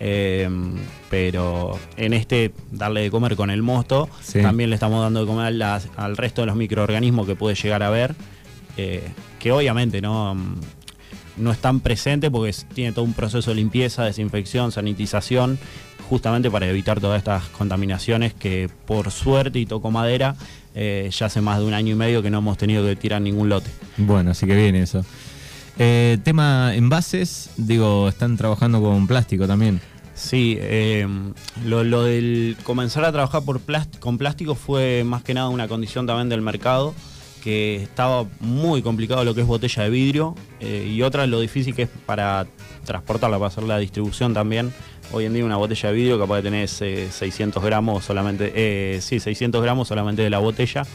Eh, 0.00 0.48
pero 1.08 1.78
en 1.96 2.14
este 2.14 2.52
darle 2.72 3.02
de 3.02 3.10
comer 3.12 3.36
con 3.36 3.50
el 3.50 3.62
mosto, 3.62 4.08
Sí. 4.22 4.42
también 4.42 4.70
le 4.70 4.74
estamos 4.74 5.00
dando 5.00 5.20
de 5.20 5.26
comer 5.26 5.52
las- 5.54 5.88
al 5.96 6.16
resto 6.16 6.42
de 6.42 6.46
los 6.46 6.56
microorganismos 6.56 7.26
que 7.28 7.36
puede 7.36 7.54
llegar 7.54 7.84
a 7.84 7.90
ver, 7.90 8.16
eh, 8.76 9.04
que 9.38 9.52
obviamente 9.52 10.00
no, 10.00 10.36
no 11.36 11.52
están 11.52 11.80
presentes 11.80 12.30
porque 12.30 12.54
tiene 12.74 12.92
todo 12.92 13.04
un 13.04 13.12
proceso 13.12 13.50
de 13.50 13.56
limpieza, 13.56 14.04
desinfección, 14.04 14.72
sanitización, 14.72 15.58
justamente 16.08 16.50
para 16.50 16.66
evitar 16.66 17.00
todas 17.00 17.18
estas 17.18 17.44
contaminaciones 17.48 18.34
que 18.34 18.68
por 18.86 19.10
suerte 19.10 19.58
y 19.58 19.66
toco 19.66 19.90
madera, 19.90 20.36
eh, 20.74 21.10
ya 21.12 21.26
hace 21.26 21.40
más 21.40 21.58
de 21.58 21.64
un 21.64 21.74
año 21.74 21.92
y 21.92 21.96
medio 21.96 22.22
que 22.22 22.30
no 22.30 22.38
hemos 22.38 22.58
tenido 22.58 22.84
que 22.84 22.96
tirar 22.96 23.22
ningún 23.22 23.48
lote. 23.48 23.70
Bueno, 23.96 24.32
así 24.32 24.46
que 24.46 24.54
bien 24.54 24.74
eso. 24.74 25.04
Eh, 25.78 26.18
tema 26.22 26.74
envases, 26.74 27.50
digo, 27.56 28.08
están 28.08 28.36
trabajando 28.36 28.80
con 28.80 29.06
plástico 29.06 29.46
también. 29.46 29.80
Sí, 30.14 30.56
eh, 30.60 31.06
lo, 31.64 31.82
lo 31.82 32.04
del 32.04 32.56
comenzar 32.62 33.04
a 33.04 33.10
trabajar 33.10 33.42
por 33.42 33.60
con 33.98 34.16
plástico 34.16 34.54
fue 34.54 35.02
más 35.04 35.24
que 35.24 35.34
nada 35.34 35.48
una 35.48 35.66
condición 35.66 36.06
también 36.06 36.28
del 36.28 36.40
mercado, 36.40 36.94
que 37.44 37.76
estaba 37.76 38.26
muy 38.40 38.80
complicado 38.80 39.22
lo 39.22 39.34
que 39.34 39.42
es 39.42 39.46
botella 39.46 39.82
de 39.82 39.90
vidrio 39.90 40.34
eh, 40.60 40.90
y 40.90 41.02
otra 41.02 41.26
lo 41.26 41.40
difícil 41.40 41.74
que 41.74 41.82
es 41.82 41.90
para 42.06 42.46
transportarla, 42.86 43.36
para 43.36 43.48
hacer 43.48 43.64
la 43.64 43.76
distribución 43.76 44.32
también. 44.32 44.72
Hoy 45.12 45.26
en 45.26 45.34
día 45.34 45.44
una 45.44 45.58
botella 45.58 45.90
de 45.90 45.94
vidrio 45.94 46.18
capaz 46.18 46.36
de 46.36 46.42
tener 46.44 46.66
600 46.66 47.62
gramos 47.62 48.02
solamente, 48.02 48.50
eh, 48.56 48.98
sí, 49.02 49.20
600 49.20 49.62
gramos 49.62 49.88
solamente 49.88 50.22
de 50.22 50.30
la 50.30 50.38
botella 50.38 50.86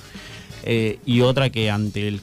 eh, 0.63 0.97
y 1.05 1.21
otra 1.21 1.51
que 1.51 1.69
ante 1.69 2.19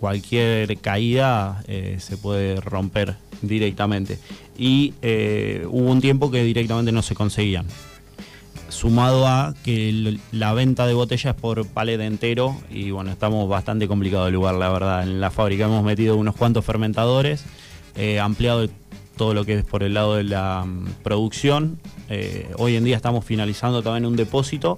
cualquier 0.00 0.76
caída 0.78 1.62
se 1.98 2.16
puede 2.16 2.60
romper 2.60 3.14
directamente. 3.42 4.18
Y 4.58 4.94
hubo 5.66 5.90
un 5.90 6.00
tiempo 6.00 6.32
que 6.32 6.42
directamente 6.42 6.90
no 6.90 7.02
se 7.02 7.14
conseguían 7.14 7.66
sumado 8.68 9.26
a 9.26 9.54
que 9.64 10.18
la 10.32 10.52
venta 10.52 10.86
de 10.86 10.94
botellas 10.94 11.34
por 11.34 11.66
palet 11.66 12.00
entero 12.00 12.56
y 12.70 12.90
bueno, 12.90 13.10
estamos 13.10 13.48
bastante 13.48 13.88
complicado 13.88 14.26
el 14.28 14.34
lugar, 14.34 14.54
la 14.54 14.70
verdad. 14.70 15.02
En 15.02 15.20
la 15.20 15.30
fábrica 15.30 15.64
hemos 15.64 15.84
metido 15.84 16.16
unos 16.16 16.36
cuantos 16.36 16.64
fermentadores, 16.64 17.44
eh, 17.96 18.20
ampliado 18.20 18.68
todo 19.16 19.34
lo 19.34 19.44
que 19.44 19.54
es 19.54 19.64
por 19.64 19.82
el 19.82 19.94
lado 19.94 20.16
de 20.16 20.24
la 20.24 20.64
mm, 20.64 21.02
producción. 21.02 21.78
Eh, 22.08 22.50
hoy 22.56 22.76
en 22.76 22.84
día 22.84 22.96
estamos 22.96 23.24
finalizando 23.24 23.82
también 23.82 24.06
un 24.06 24.16
depósito 24.16 24.76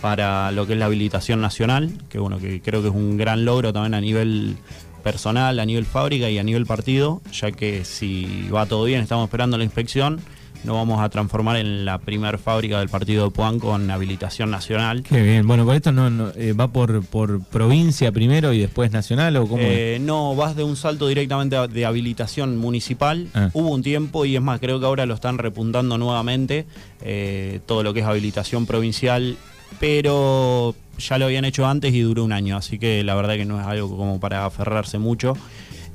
para 0.00 0.50
lo 0.52 0.66
que 0.66 0.74
es 0.74 0.78
la 0.78 0.86
habilitación 0.86 1.40
nacional, 1.40 1.92
que 2.08 2.18
bueno, 2.18 2.38
que 2.38 2.60
creo 2.60 2.82
que 2.82 2.88
es 2.88 2.94
un 2.94 3.16
gran 3.16 3.44
logro 3.44 3.72
también 3.72 3.94
a 3.94 4.00
nivel 4.00 4.56
personal, 5.02 5.58
a 5.60 5.64
nivel 5.64 5.86
fábrica 5.86 6.28
y 6.28 6.38
a 6.38 6.42
nivel 6.42 6.66
partido, 6.66 7.22
ya 7.32 7.52
que 7.52 7.84
si 7.84 8.48
va 8.52 8.66
todo 8.66 8.84
bien, 8.84 9.00
estamos 9.00 9.24
esperando 9.24 9.56
la 9.56 9.64
inspección 9.64 10.20
nos 10.66 10.74
vamos 10.74 11.00
a 11.00 11.08
transformar 11.08 11.56
en 11.56 11.84
la 11.84 11.98
primera 11.98 12.36
fábrica 12.38 12.80
del 12.80 12.88
partido 12.88 13.24
de 13.24 13.30
Puan 13.30 13.60
con 13.60 13.88
habilitación 13.88 14.50
nacional. 14.50 15.04
Qué 15.04 15.22
bien, 15.22 15.46
bueno, 15.46 15.64
con 15.64 15.76
esto 15.76 15.92
no, 15.92 16.32
eh, 16.34 16.52
va 16.54 16.68
por, 16.68 17.04
por 17.06 17.40
provincia 17.44 18.10
primero 18.10 18.52
y 18.52 18.58
después 18.58 18.90
nacional 18.90 19.36
o 19.36 19.46
cómo 19.46 19.62
eh, 19.62 19.98
No, 20.00 20.34
vas 20.34 20.56
de 20.56 20.64
un 20.64 20.74
salto 20.76 21.06
directamente 21.06 21.56
de 21.68 21.86
habilitación 21.86 22.56
municipal. 22.56 23.28
Ah. 23.32 23.50
Hubo 23.52 23.70
un 23.70 23.84
tiempo 23.84 24.24
y 24.24 24.34
es 24.34 24.42
más, 24.42 24.58
creo 24.58 24.80
que 24.80 24.86
ahora 24.86 25.06
lo 25.06 25.14
están 25.14 25.38
repuntando 25.38 25.98
nuevamente, 25.98 26.66
eh, 27.00 27.60
todo 27.66 27.84
lo 27.84 27.94
que 27.94 28.00
es 28.00 28.06
habilitación 28.06 28.66
provincial, 28.66 29.36
pero 29.78 30.74
ya 30.98 31.18
lo 31.18 31.26
habían 31.26 31.44
hecho 31.44 31.64
antes 31.66 31.94
y 31.94 32.00
duró 32.00 32.24
un 32.24 32.32
año, 32.32 32.56
así 32.56 32.80
que 32.80 33.04
la 33.04 33.14
verdad 33.14 33.36
que 33.36 33.44
no 33.44 33.60
es 33.60 33.66
algo 33.66 33.96
como 33.96 34.18
para 34.18 34.44
aferrarse 34.44 34.98
mucho. 34.98 35.34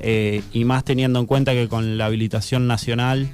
y 0.02 0.64
más 0.64 0.86
teniendo 0.86 1.20
en 1.20 1.26
cuenta 1.26 1.52
que 1.52 1.68
con 1.68 1.98
la 1.98 2.06
habilitación 2.06 2.68
nacional 2.68 3.30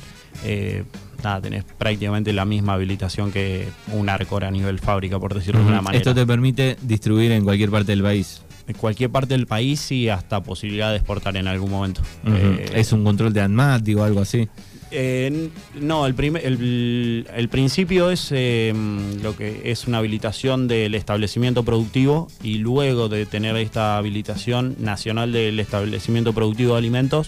nada, 1.24 1.42
tenés 1.42 1.64
prácticamente 1.64 2.34
la 2.34 2.46
misma 2.46 2.74
habilitación 2.74 3.32
que 3.32 3.68
un 3.94 4.10
Arcor 4.10 4.46
a 4.46 4.52
nivel 4.52 4.80
fábrica, 4.80 5.20
por 5.20 5.34
decirlo 5.34 5.62
de 5.62 5.68
una 5.68 5.82
manera. 5.82 5.98
Esto 5.98 6.14
te 6.14 6.26
permite 6.26 6.78
distribuir 6.82 7.32
en 7.32 7.44
cualquier 7.44 7.70
parte 7.70 7.92
del 7.92 8.04
país. 8.04 8.42
En 8.68 8.76
cualquier 8.76 9.10
parte 9.10 9.34
del 9.34 9.48
país 9.48 9.92
y 9.92 10.10
hasta 10.10 10.44
posibilidad 10.44 10.92
de 10.92 10.98
exportar 10.98 11.38
en 11.38 11.48
algún 11.48 11.72
momento. 11.72 12.02
Eh, 12.26 12.72
¿Es 12.76 12.92
un 12.92 13.04
control 13.04 13.32
de 13.32 13.42
ANMAT 13.42 13.88
o 13.96 14.04
algo 14.04 14.20
así? 14.20 14.48
Eh, 14.90 15.50
no, 15.82 16.06
el, 16.06 17.26
el, 17.34 17.50
principio 17.50 18.10
es 18.10 18.30
eh, 18.32 18.74
lo 19.22 19.36
que 19.36 19.64
es 19.66 19.86
una 19.86 19.98
habilitación 19.98 20.70
del 20.70 20.96
establecimiento 20.96 21.64
productivo 21.64 22.30
y 22.42 22.60
luego 22.60 23.10
de 23.10 23.26
tener 23.26 23.58
esta 23.58 23.98
habilitación 23.98 24.78
nacional 24.80 25.34
del 25.34 25.60
establecimiento 25.60 26.32
productivo 26.32 26.74
de 26.74 26.78
alimentos, 26.78 27.28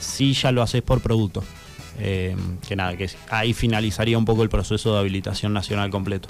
sí 0.00 0.32
ya 0.32 0.50
lo 0.50 0.62
haces 0.62 0.82
por 0.82 1.00
producto. 1.00 1.44
Eh, 1.98 2.36
que 2.66 2.76
nada, 2.76 2.96
que 2.96 3.08
ahí 3.30 3.54
finalizaría 3.54 4.18
un 4.18 4.24
poco 4.24 4.42
el 4.42 4.48
proceso 4.48 4.92
de 4.94 5.00
habilitación 5.00 5.52
nacional 5.52 5.90
completo. 5.90 6.28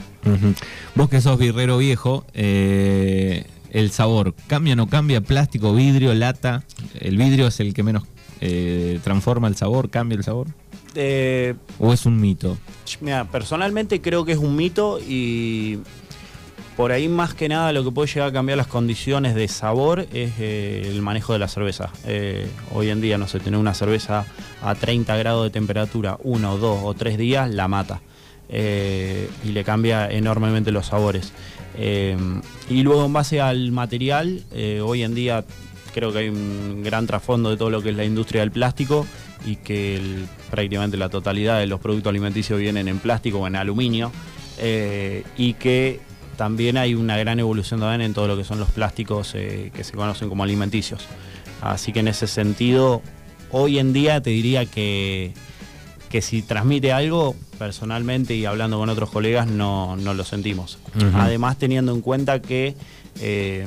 Vos 0.95 1.09
que 1.09 1.21
sos 1.21 1.39
birrero 1.39 1.79
viejo, 1.79 2.25
eh, 2.35 3.47
el 3.71 3.91
sabor, 3.91 4.35
¿cambia 4.47 4.75
o 4.75 4.77
no 4.77 4.87
cambia? 4.87 5.21
¿Plástico, 5.21 5.75
vidrio, 5.75 6.15
lata? 6.15 6.65
¿El 6.95 7.17
vidrio 7.17 7.49
es 7.49 7.59
el 7.61 7.75
que 7.75 7.83
menos 7.83 8.05
eh, 8.41 9.01
transforma 9.03 9.49
el 9.49 9.57
sabor, 9.57 9.91
cambia 9.91 10.17
el 10.17 10.25
sabor? 10.25 10.49
¿O 11.79 11.93
es 11.93 12.07
un 12.07 12.21
mito? 12.21 12.57
Mira, 13.01 13.25
personalmente 13.31 14.01
creo 14.01 14.25
que 14.25 14.33
es 14.33 14.39
un 14.39 14.57
mito 14.57 14.99
y 15.01 15.81
por 16.77 16.93
ahí 16.93 17.09
más 17.09 17.33
que 17.33 17.49
nada 17.49 17.73
lo 17.73 17.83
que 17.83 17.91
puede 17.91 18.09
llegar 18.09 18.29
a 18.29 18.33
cambiar 18.33 18.59
las 18.59 18.67
condiciones 18.67 19.35
de 19.35 19.49
sabor 19.49 20.07
es 20.13 20.33
eh, 20.39 20.83
el 20.87 21.01
manejo 21.01 21.33
de 21.33 21.39
la 21.39 21.49
cerveza. 21.49 21.91
Eh, 22.05 22.47
hoy 22.75 22.91
en 22.91 23.01
día, 23.01 23.17
no 23.17 23.27
sé, 23.27 23.41
tener 23.41 23.59
una 23.59 23.73
cerveza 23.73 24.27
a 24.63 24.75
30 24.75 25.17
grados 25.17 25.45
de 25.45 25.51
temperatura, 25.51 26.19
uno, 26.23 26.59
dos 26.59 26.81
o 26.85 26.93
tres 26.93 27.17
días, 27.17 27.51
la 27.51 27.67
mata. 27.67 28.03
Eh, 28.49 29.29
y 29.43 29.49
le 29.49 29.65
cambia 29.65 30.09
enormemente 30.11 30.71
los 30.71 30.87
sabores. 30.87 31.33
y 31.79 32.83
luego 32.83 33.07
en 33.07 33.13
base 33.13 33.41
al 33.41 33.73
material, 33.73 34.45
hoy 34.83 35.03
en 35.03 35.15
día 35.15 35.45
creo 35.95 36.13
que 36.13 36.19
hay 36.19 36.29
un 36.29 36.83
gran 36.83 37.07
trasfondo 37.07 37.51
de 37.51 37.57
todo 37.57 37.71
lo 37.71 37.83
que 37.83 37.91
es 37.91 37.97
la 37.97 38.05
industria 38.05 38.43
del 38.43 38.51
plástico 38.51 39.07
y 39.45 39.57
que 39.57 40.01
prácticamente 40.51 40.97
la 40.97 41.09
totalidad 41.09 41.59
de 41.59 41.67
los 41.67 41.81
productos 41.81 42.11
alimenticios 42.11 42.61
vienen 42.61 42.89
en 42.89 42.99
plástico 42.99 43.41
o 43.41 43.47
en 43.47 43.57
aluminio. 43.57 44.13
y 45.37 45.55
que 45.55 46.01
también 46.37 46.77
hay 46.77 46.95
una 46.95 47.17
gran 47.17 47.41
evolución 47.41 47.81
también 47.81 48.03
en 48.03 48.15
todo 48.15 48.29
lo 48.29 48.37
que 48.37 48.45
son 48.45 48.59
los 48.59 48.71
plásticos 48.71 49.35
eh, 49.35 49.71
que 49.75 49.85
se 49.85 49.93
conocen 49.93 50.29
como 50.29 50.45
alimenticios. 50.45 51.07
Así 51.61 51.93
que 51.93 52.01
en 52.01 52.09
ese 52.09 52.27
sentido, 52.27 53.03
hoy 53.51 53.79
en 53.79 53.93
día 53.93 54.21
te 54.21 54.31
diría 54.31 54.67
que, 54.67 55.33
que 56.11 56.23
si 56.23 56.43
transmite 56.43 56.93
algo, 56.93 57.35
personalmente 57.59 58.35
y 58.35 58.45
hablando 58.45 58.79
con 58.79 58.89
otros 58.89 59.11
colegas, 59.11 59.47
no, 59.47 59.97
lo 59.97 60.25
sentimos. 60.25 60.79
Además, 61.15 61.59
teniendo 61.59 61.93
en 61.93 62.01
cuenta 62.03 62.41
que 62.41 62.75
eh, 63.21 63.67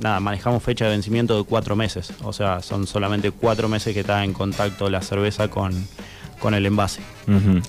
nada, 0.00 0.20
manejamos 0.20 0.62
fecha 0.62 0.84
de 0.84 0.92
vencimiento 0.92 1.36
de 1.36 1.44
cuatro 1.44 1.76
meses. 1.76 2.12
O 2.22 2.32
sea, 2.32 2.60
son 2.62 2.86
solamente 2.86 3.30
cuatro 3.30 3.68
meses 3.68 3.94
que 3.94 4.00
está 4.00 4.24
en 4.24 4.32
contacto 4.32 4.88
la 4.90 5.02
cerveza 5.02 5.48
con, 5.48 5.72
con 6.38 6.54
el 6.54 6.66
envase. 6.66 7.00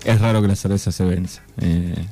Es 0.06 0.22
raro 0.22 0.42
que 0.42 0.48
la 0.48 0.56
cerveza 0.56 0.92
se 0.92 1.06
venza. 1.06 1.42
Eh, 1.62 2.06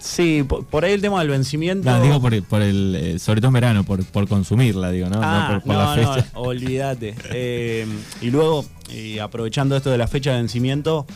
Sí, 0.00 0.42
por, 0.42 0.84
ahí 0.84 0.94
el 0.94 1.02
tema 1.02 1.18
del 1.20 1.28
vencimiento. 1.28 1.90
No, 1.90 2.02
digo 2.02 2.20
por, 2.20 2.32
el, 2.62 2.94
eh, 2.96 3.18
sobre 3.18 3.42
todo 3.42 3.48
en 3.48 3.52
verano, 3.52 3.84
por, 3.84 4.28
consumirla, 4.28 4.90
digo, 4.90 5.10
¿no? 5.10 5.20
Ah, 5.22 5.60
por, 5.62 5.74
la 5.74 5.94
fecha. 5.94 6.26
No, 6.32 6.40
olvídate. 6.40 7.14
Eh, 7.30 7.86
y 8.22 8.30
luego, 8.30 8.64
aprovechando 9.22 9.76
esto 9.76 9.90
de 9.90 9.98
la 9.98 10.08
fecha 10.08 10.30
de 10.30 10.38
vencimiento, 10.38 11.06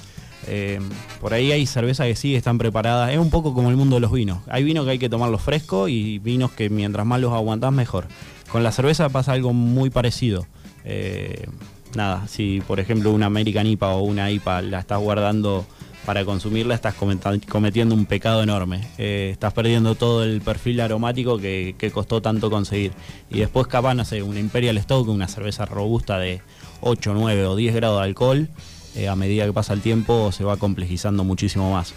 eh, 0.46 0.80
por 1.22 1.32
ahí 1.32 1.50
hay 1.50 1.64
cervezas 1.64 2.06
que 2.06 2.14
sí 2.14 2.34
están 2.34 2.58
preparadas. 2.58 3.10
Es 3.10 3.18
un 3.18 3.30
poco 3.30 3.54
como 3.54 3.70
el 3.70 3.76
mundo 3.76 3.96
de 3.96 4.00
los 4.00 4.12
vinos. 4.12 4.40
Hay 4.48 4.64
vinos 4.64 4.84
que 4.84 4.90
hay 4.90 4.98
que 4.98 5.08
tomarlos 5.08 5.40
frescos 5.40 5.88
y 5.88 6.18
vinos 6.18 6.52
que 6.52 6.68
mientras 6.68 7.06
más 7.06 7.20
los 7.20 7.32
aguantás, 7.32 7.72
mejor. 7.72 8.06
Con 8.52 8.62
la 8.62 8.70
cerveza 8.70 9.08
pasa 9.08 9.32
algo 9.32 9.54
muy 9.54 9.88
parecido. 9.88 10.46
nada, 11.96 12.28
si 12.28 12.60
por 12.66 12.80
ejemplo 12.80 13.12
una 13.12 13.26
American 13.26 13.66
IPA 13.66 13.94
o 13.94 14.02
una 14.02 14.30
IPA 14.30 14.60
la 14.60 14.80
estás 14.80 15.00
guardando 15.00 15.64
para 16.04 16.24
consumirla 16.24 16.74
estás 16.74 16.94
cometiendo 17.48 17.94
un 17.94 18.06
pecado 18.06 18.42
enorme. 18.42 18.86
Eh, 18.98 19.30
estás 19.32 19.52
perdiendo 19.52 19.94
todo 19.94 20.24
el 20.24 20.40
perfil 20.40 20.80
aromático 20.80 21.38
que, 21.38 21.90
costó 21.92 22.20
tanto 22.20 22.50
conseguir. 22.50 22.92
Y 23.30 23.40
después 23.40 23.66
capaz, 23.66 23.94
no 23.94 24.04
sé, 24.04 24.22
una 24.22 24.40
Imperial 24.40 24.80
Stout, 24.80 25.08
una 25.08 25.28
cerveza 25.28 25.64
robusta 25.66 26.18
de 26.18 26.42
8, 26.80 27.12
9 27.14 27.46
o 27.46 27.56
10 27.56 27.74
grados 27.74 28.00
de 28.00 28.04
alcohol, 28.04 28.48
eh, 28.94 29.08
a 29.08 29.16
medida 29.16 29.44
que 29.46 29.52
pasa 29.52 29.72
el 29.72 29.80
tiempo 29.80 30.30
se 30.30 30.44
va 30.44 30.56
complejizando 30.56 31.24
muchísimo 31.24 31.72
más. 31.72 31.94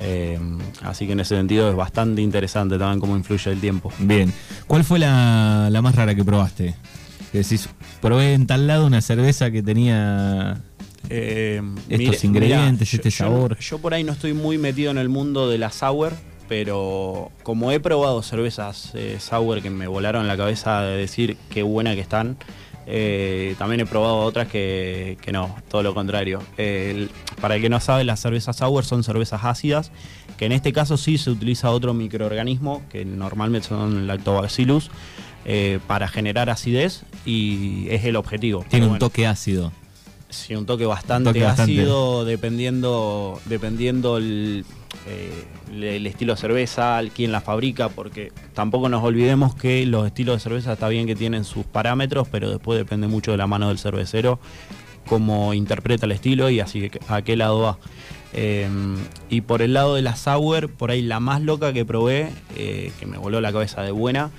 Eh, 0.00 0.38
así 0.82 1.06
que 1.06 1.12
en 1.12 1.20
ese 1.20 1.36
sentido 1.36 1.70
es 1.70 1.76
bastante 1.76 2.22
interesante 2.22 2.78
también 2.78 3.00
cómo 3.00 3.16
influye 3.16 3.50
el 3.50 3.60
tiempo. 3.60 3.92
Bien. 3.98 4.32
¿Cuál 4.66 4.84
fue 4.84 4.98
la, 4.98 5.68
la 5.70 5.82
más 5.82 5.94
rara 5.94 6.14
que 6.14 6.24
probaste? 6.24 6.74
Que 7.32 7.38
decís, 7.38 7.68
probé 8.00 8.34
en 8.34 8.46
tal 8.46 8.66
lado 8.66 8.86
una 8.86 9.00
cerveza 9.00 9.50
que 9.50 9.62
tenía 9.62 10.62
eh, 11.08 11.62
Estos 11.88 12.24
ingredientes, 12.24 12.92
este 12.92 13.10
sabor. 13.10 13.58
Yo, 13.58 13.78
por 13.78 13.94
ahí 13.94 14.04
no 14.04 14.12
estoy 14.12 14.32
muy 14.32 14.58
metido 14.58 14.90
en 14.90 14.98
el 14.98 15.08
mundo 15.08 15.48
de 15.48 15.58
la 15.58 15.70
sour, 15.70 16.12
pero 16.48 17.30
como 17.42 17.72
he 17.72 17.80
probado 17.80 18.22
cervezas 18.22 18.92
eh, 18.94 19.18
sour 19.20 19.62
que 19.62 19.70
me 19.70 19.86
volaron 19.86 20.26
la 20.26 20.36
cabeza 20.36 20.82
de 20.82 20.96
decir 20.96 21.36
qué 21.50 21.62
buena 21.62 21.94
que 21.94 22.00
están, 22.00 22.36
eh, 22.86 23.56
también 23.58 23.80
he 23.80 23.86
probado 23.86 24.18
otras 24.18 24.46
que, 24.46 25.18
no, 25.32 25.56
todo 25.68 25.82
lo 25.82 25.94
contrario. 25.94 26.40
para 27.40 27.56
el 27.56 27.62
que 27.62 27.68
no 27.68 27.80
sabe, 27.80 28.04
las 28.04 28.20
cervezas 28.20 28.56
sour 28.56 28.84
son 28.84 29.02
cervezas 29.02 29.40
ácidas, 29.44 29.90
que 30.38 30.46
en 30.46 30.52
este 30.52 30.72
caso 30.72 30.96
sí 30.96 31.18
se 31.18 31.30
utiliza 31.30 31.70
otro 31.70 31.94
microorganismo, 31.94 32.82
que 32.90 33.04
normalmente 33.04 33.68
son 33.68 34.06
lactobacillus, 34.06 34.90
para 35.86 36.08
generar 36.08 36.50
acidez 36.50 37.04
y 37.24 37.86
es 37.90 38.04
el 38.04 38.16
objetivo. 38.16 38.64
Tiene 38.68 38.86
un 38.86 38.98
toque 38.98 39.26
ácido. 39.26 39.72
Sí, 40.28 40.54
un 40.54 40.66
toque 40.66 40.86
bastante 40.86 41.44
ácido, 41.44 42.24
dependiendo, 42.24 43.40
dependiendo 43.44 44.18
eh, 44.18 44.64
el, 45.72 46.06
estilo 46.06 46.34
de 46.34 46.40
cerveza, 46.40 47.00
quién 47.14 47.30
la 47.30 47.40
fabrica, 47.40 47.88
porque 47.88 48.32
tampoco 48.52 48.88
nos 48.88 49.04
olvidemos 49.04 49.54
que 49.54 49.86
los 49.86 50.06
estilos 50.06 50.36
de 50.36 50.40
cerveza 50.40 50.72
está 50.72 50.88
bien 50.88 51.06
que 51.06 51.14
tienen 51.14 51.44
sus 51.44 51.64
parámetros, 51.64 52.26
pero 52.28 52.50
después 52.50 52.76
depende 52.76 53.06
mucho 53.06 53.30
de 53.30 53.36
la 53.36 53.46
mano 53.46 53.68
del 53.68 53.78
cervecero, 53.78 54.40
cómo 55.06 55.54
interpreta 55.54 56.06
el 56.06 56.12
estilo 56.12 56.50
y 56.50 56.58
así 56.58 56.90
a 57.08 57.22
qué 57.22 57.36
lado 57.36 57.60
va. 57.60 57.78
Eh, 58.32 58.68
y 59.30 59.42
por 59.42 59.62
el 59.62 59.74
lado 59.74 59.94
de 59.94 60.02
la 60.02 60.16
sour, 60.16 60.68
por 60.68 60.90
ahí 60.90 61.02
la 61.02 61.20
más 61.20 61.40
loca 61.40 61.72
que 61.72 61.84
probé, 61.84 62.30
eh, 62.56 62.92
que 62.98 63.06
me 63.06 63.16
voló 63.16 63.40
la 63.40 63.52
cabeza 63.52 63.82
de 63.82 63.92
buena, 63.92 64.30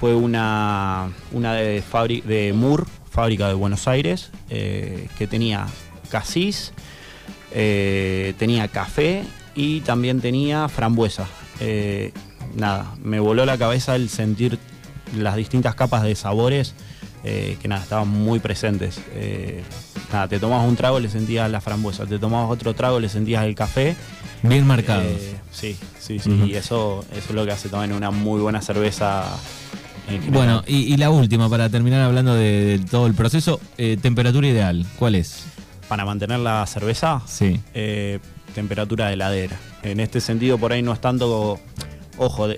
fue 0.00 0.14
una, 0.14 1.10
una 1.32 1.54
de, 1.54 1.82
de 2.24 2.52
Moore, 2.54 2.84
fábrica 3.18 3.48
de 3.48 3.54
Buenos 3.54 3.88
Aires, 3.88 4.30
eh, 4.48 5.08
que 5.18 5.26
tenía 5.26 5.66
casis, 6.08 6.72
eh, 7.50 8.32
tenía 8.38 8.68
café 8.68 9.24
y 9.56 9.80
también 9.80 10.20
tenía 10.20 10.68
frambuesa. 10.68 11.26
Eh, 11.58 12.12
nada, 12.54 12.94
me 13.02 13.18
voló 13.18 13.44
la 13.44 13.58
cabeza 13.58 13.96
el 13.96 14.08
sentir 14.08 14.60
las 15.16 15.34
distintas 15.34 15.74
capas 15.74 16.04
de 16.04 16.14
sabores 16.14 16.76
que 17.24 17.66
nada, 17.66 17.82
estaban 17.82 18.06
muy 18.06 18.38
presentes. 18.38 19.00
nada, 20.12 20.28
te 20.28 20.38
tomabas 20.38 20.68
un 20.68 20.76
trago, 20.76 21.00
le 21.00 21.08
sentías 21.08 21.50
la 21.50 21.60
frambuesa, 21.60 22.06
te 22.06 22.20
tomabas 22.20 22.48
otro 22.52 22.72
trago, 22.74 23.00
le 23.00 23.08
sentías 23.08 23.44
el 23.44 23.56
café. 23.56 23.96
Bien 24.44 24.64
marcado. 24.64 25.02
sí, 25.50 25.76
sí, 25.98 26.20
sí. 26.20 26.30
Y 26.46 26.54
eso, 26.54 27.04
eso 27.10 27.28
es 27.30 27.34
lo 27.34 27.44
que 27.44 27.50
hace 27.50 27.68
también 27.68 27.94
una 27.94 28.12
muy 28.12 28.40
buena 28.40 28.62
cerveza 28.62 29.24
bueno, 30.30 30.62
y, 30.66 30.96
la 30.96 31.10
última, 31.10 31.48
para 31.48 31.68
terminar 31.68 32.02
hablando 32.02 32.34
de, 32.34 32.80
todo 32.90 33.06
el 33.06 33.14
proceso, 33.14 33.60
eh, 33.76 33.98
temperatura 34.00 34.48
ideal, 34.48 34.86
¿cuál 34.98 35.14
es? 35.14 35.44
Para 35.88 36.04
mantener 36.04 36.40
la 36.40 36.66
cerveza, 36.66 37.22
sí. 37.26 37.60
Eh, 37.74 38.18
temperatura 38.54 39.08
de 39.08 39.14
heladera. 39.14 39.56
En 39.82 40.00
este 40.00 40.20
sentido, 40.20 40.58
por 40.58 40.72
ahí 40.72 40.82
no 40.82 40.92
es 40.92 41.00
tanto, 41.00 41.58
ojo, 42.16 42.48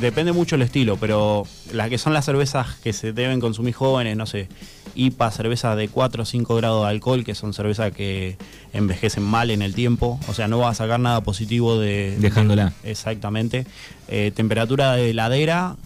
depende 0.00 0.32
mucho 0.32 0.56
el 0.56 0.62
estilo, 0.62 0.96
pero 0.96 1.46
las 1.72 1.88
que 1.88 1.98
son 1.98 2.14
las 2.14 2.24
cervezas 2.24 2.76
que 2.76 2.92
se 2.92 3.12
deben 3.12 3.40
consumir 3.40 3.74
jóvenes, 3.74 4.16
no 4.16 4.26
sé, 4.26 4.48
IPA, 4.94 5.30
cervezas 5.30 5.76
de 5.76 5.88
4 5.88 6.22
o 6.22 6.26
5 6.26 6.56
grados 6.56 6.84
de 6.84 6.90
alcohol, 6.90 7.24
que 7.24 7.34
son 7.34 7.52
cervezas 7.52 7.92
que 7.92 8.36
envejecen 8.72 9.22
mal 9.22 9.50
en 9.50 9.62
el 9.62 9.74
tiempo, 9.74 10.18
o 10.28 10.34
sea, 10.34 10.48
no 10.48 10.58
va 10.58 10.70
a 10.70 10.74
sacar 10.74 11.00
nada 11.00 11.20
positivo 11.20 11.78
de... 11.78 12.16
Dejándola. 12.18 12.72
exactamente. 12.82 13.66
Eh, 14.08 14.32
temperatura 14.34 14.94
de 14.94 15.10
heladera, 15.10 15.76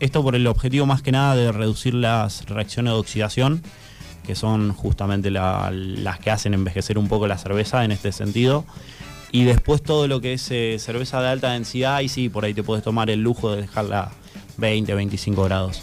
esto 0.00 0.22
por 0.22 0.34
el 0.34 0.46
objetivo 0.46 0.86
más 0.86 1.02
que 1.02 1.12
nada 1.12 1.34
de 1.34 1.52
reducir 1.52 1.94
las 1.94 2.46
reacciones 2.46 2.92
de 2.92 2.98
oxidación, 2.98 3.62
que 4.26 4.34
son 4.34 4.72
justamente 4.72 5.30
las 5.30 6.18
que 6.20 6.30
hacen 6.30 6.54
envejecer 6.54 6.98
un 6.98 7.08
poco 7.08 7.26
la 7.26 7.38
cerveza 7.38 7.84
en 7.84 7.92
este 7.92 8.12
sentido. 8.12 8.64
Y 9.32 9.44
después 9.44 9.82
todo 9.82 10.08
lo 10.08 10.20
que 10.20 10.34
es 10.34 10.50
eh, 10.50 10.76
cerveza 10.78 11.20
de 11.20 11.28
alta 11.28 11.52
densidad, 11.52 12.00
y 12.00 12.08
sí, 12.08 12.28
por 12.28 12.44
ahí 12.44 12.54
te 12.54 12.62
puedes 12.62 12.84
tomar 12.84 13.10
el 13.10 13.20
lujo 13.20 13.52
de 13.52 13.62
dejarla 13.62 14.10
20, 14.56 14.94
25 14.94 15.44
grados. 15.44 15.82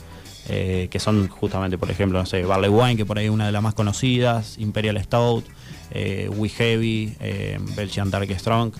Eh, 0.50 0.90
que 0.92 1.00
son 1.00 1.30
justamente, 1.30 1.78
por 1.78 1.90
ejemplo, 1.90 2.20
no 2.20 2.26
sé, 2.26 2.44
Barley 2.44 2.70
Wine, 2.70 2.98
que 2.98 3.06
por 3.06 3.18
ahí 3.18 3.26
es 3.26 3.32
una 3.32 3.46
de 3.46 3.54
las 3.54 3.64
más 3.64 3.74
conocidas, 3.74 4.58
Imperial 4.58 5.02
Stout, 5.02 5.46
eh, 5.92 6.30
We 6.36 6.50
Heavy, 6.50 7.16
eh, 7.22 7.60
Belgian 7.78 8.12
Dark 8.12 8.28
Strong. 8.38 8.74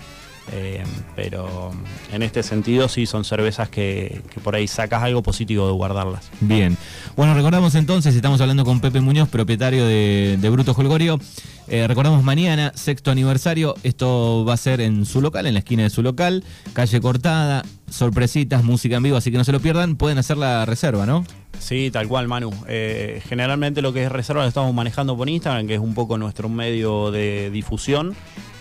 Eh, 0.52 0.82
pero 1.16 1.72
en 2.12 2.22
este 2.22 2.42
sentido 2.42 2.88
sí 2.88 3.06
son 3.06 3.24
cervezas 3.24 3.68
que, 3.68 4.20
por 4.42 4.54
ahí 4.54 4.68
sacas 4.68 5.02
algo 5.02 5.22
positivo 5.22 5.66
de 5.66 5.72
guardarlas. 5.72 6.30
Bien. 6.40 6.76
Bueno, 7.16 7.34
recordamos 7.34 7.74
entonces, 7.74 8.14
estamos 8.14 8.40
hablando 8.40 8.64
con 8.64 8.80
Pepe 8.80 9.00
Muñoz, 9.00 9.28
propietario 9.28 9.86
de, 9.86 10.48
Bruto 10.50 10.74
Holgorio. 10.76 11.18
Eh, 11.66 11.86
recordamos 11.88 12.22
mañana, 12.22 12.72
sexto 12.74 13.10
aniversario. 13.10 13.74
Esto 13.82 14.44
va 14.46 14.54
a 14.54 14.56
ser 14.56 14.80
en 14.80 15.06
su 15.06 15.20
local, 15.20 15.46
en 15.46 15.54
la 15.54 15.60
esquina 15.60 15.82
de 15.82 15.90
su 15.90 16.02
local, 16.02 16.44
calle 16.74 17.00
cortada, 17.00 17.64
sorpresitas, 17.88 18.62
música 18.62 18.96
en 18.96 19.02
vivo, 19.02 19.16
así 19.16 19.30
que 19.30 19.38
no 19.38 19.44
se 19.44 19.52
lo 19.52 19.60
pierdan. 19.60 19.96
Pueden 19.96 20.18
hacer 20.18 20.36
la 20.36 20.66
reserva, 20.66 21.06
¿no? 21.06 21.24
Sí, 21.58 21.90
tal 21.90 22.06
cual, 22.08 22.28
Manu. 22.28 22.52
Eh, 22.68 23.22
generalmente 23.26 23.80
lo 23.80 23.92
que 23.92 24.04
es 24.04 24.12
reserva 24.12 24.42
lo 24.42 24.48
estamos 24.48 24.74
manejando 24.74 25.16
por 25.16 25.28
Instagram, 25.28 25.66
que 25.66 25.74
es 25.74 25.80
un 25.80 25.94
poco 25.94 26.18
nuestro 26.18 26.48
medio 26.48 27.10
de 27.10 27.50
difusión. 27.50 28.14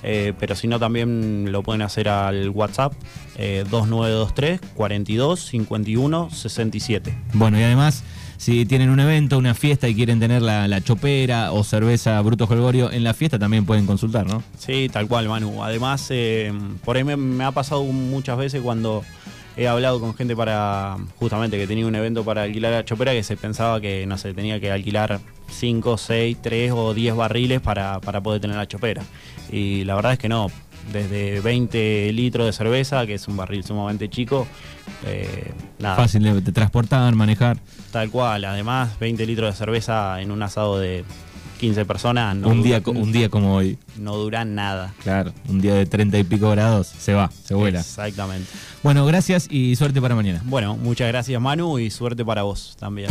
Eh, 0.06 0.34
pero 0.40 0.56
si 0.56 0.68
no 0.68 0.80
también 0.80 1.52
lo 1.52 1.64
pueden 1.64 1.82
hacer 1.82 2.10
al 2.10 2.50
WhatsApp 2.50 2.94
2923 3.38 4.60
42 4.76 5.40
51 5.40 6.30
67. 6.30 7.18
Bueno, 7.34 7.58
y 7.60 7.64
además 7.64 8.04
si 8.44 8.66
tienen 8.66 8.90
un 8.90 9.00
evento, 9.00 9.38
una 9.38 9.54
fiesta 9.54 9.88
y 9.88 9.96
quieren 9.96 10.20
tener 10.20 10.42
la, 10.42 10.82
chopera 10.82 11.54
o 11.54 11.64
cerveza 11.64 12.20
Bruto 12.20 12.44
Holgorio 12.44 12.92
en 12.92 13.06
la 13.06 13.14
fiesta, 13.14 13.40
también 13.40 13.66
pueden 13.66 13.86
consultar, 13.86 14.28
¿no? 14.28 14.44
Sí, 14.58 14.90
tal 14.92 15.08
cual, 15.08 15.30
Manu. 15.30 15.64
Además, 15.64 16.08
eh, 16.10 16.52
por 16.84 16.98
ahí 16.98 17.06
me, 17.06 17.42
ha 17.46 17.52
pasado 17.52 17.86
muchas 17.86 18.38
veces 18.38 18.62
cuando 18.62 19.06
he 19.56 19.70
hablado 19.70 20.02
con 20.02 20.14
gente 20.14 20.36
para, 20.36 20.98
justamente, 21.20 21.58
que 21.58 21.68
tenía 21.68 21.88
un 21.88 21.96
evento 21.96 22.26
para 22.26 22.44
alquilar 22.44 22.74
la 22.74 22.84
chopera 22.84 23.14
que 23.14 23.24
se 23.24 23.38
pensaba 23.38 23.80
que, 23.80 24.06
no 24.06 24.18
sé, 24.18 24.34
tenía 24.34 24.60
que 24.60 24.74
alquilar 24.74 25.22
5, 25.48 25.98
6, 25.98 26.38
3 26.42 26.74
o 26.76 26.94
10 26.94 27.16
barriles 27.16 27.62
para, 27.62 28.02
para 28.02 28.20
poder 28.20 28.42
tener 28.42 28.58
la 28.58 28.68
chopera. 28.68 29.04
Y 29.54 29.86
la 29.86 29.96
verdad 29.96 30.12
es 30.12 30.20
que 30.20 30.28
no, 30.28 30.52
desde 30.92 31.40
20 31.42 32.12
litros 32.14 32.46
de 32.46 32.54
cerveza, 32.54 33.06
que 33.06 33.16
es 33.16 33.28
un 33.28 33.38
barril 33.38 33.64
sumamente 33.64 34.10
chico. 34.10 34.48
Eh, 35.06 35.52
Fácil 35.80 36.44
de, 36.44 36.52
transportar, 36.52 37.14
manejar. 37.16 37.58
Tal 37.92 38.10
cual, 38.10 38.46
además 38.46 38.98
20 39.00 39.26
litros 39.26 39.54
de 39.54 39.58
cerveza 39.58 40.22
en 40.22 40.32
un 40.32 40.42
asado 40.42 40.80
de 40.80 41.04
15 41.60 41.86
personas. 41.86 42.36
un, 42.36 42.62
día, 42.62 42.82
un 42.86 43.12
día 43.12 43.30
como 43.30 43.56
hoy. 43.56 43.78
No 43.98 44.16
dura 44.18 44.46
nada. 44.46 44.94
Claro, 45.04 45.34
un 45.48 45.62
día 45.62 45.76
de 45.76 45.86
30 45.86 46.20
y 46.20 46.24
pico 46.24 46.50
grados, 46.50 46.88
se 46.88 47.14
va, 47.14 47.32
se 47.44 47.54
vuela. 47.54 47.80
Exactamente. 47.80 48.50
Bueno, 48.82 49.06
gracias 49.06 49.48
y 49.50 49.76
suerte 49.76 50.02
para 50.02 50.16
mañana. 50.16 50.42
Bueno, 50.46 50.76
muchas 50.76 51.08
gracias 51.08 51.40
Manu 51.42 51.80
y 51.80 51.90
suerte 51.90 52.26
para 52.26 52.44
vos 52.44 52.76
también. 52.80 53.10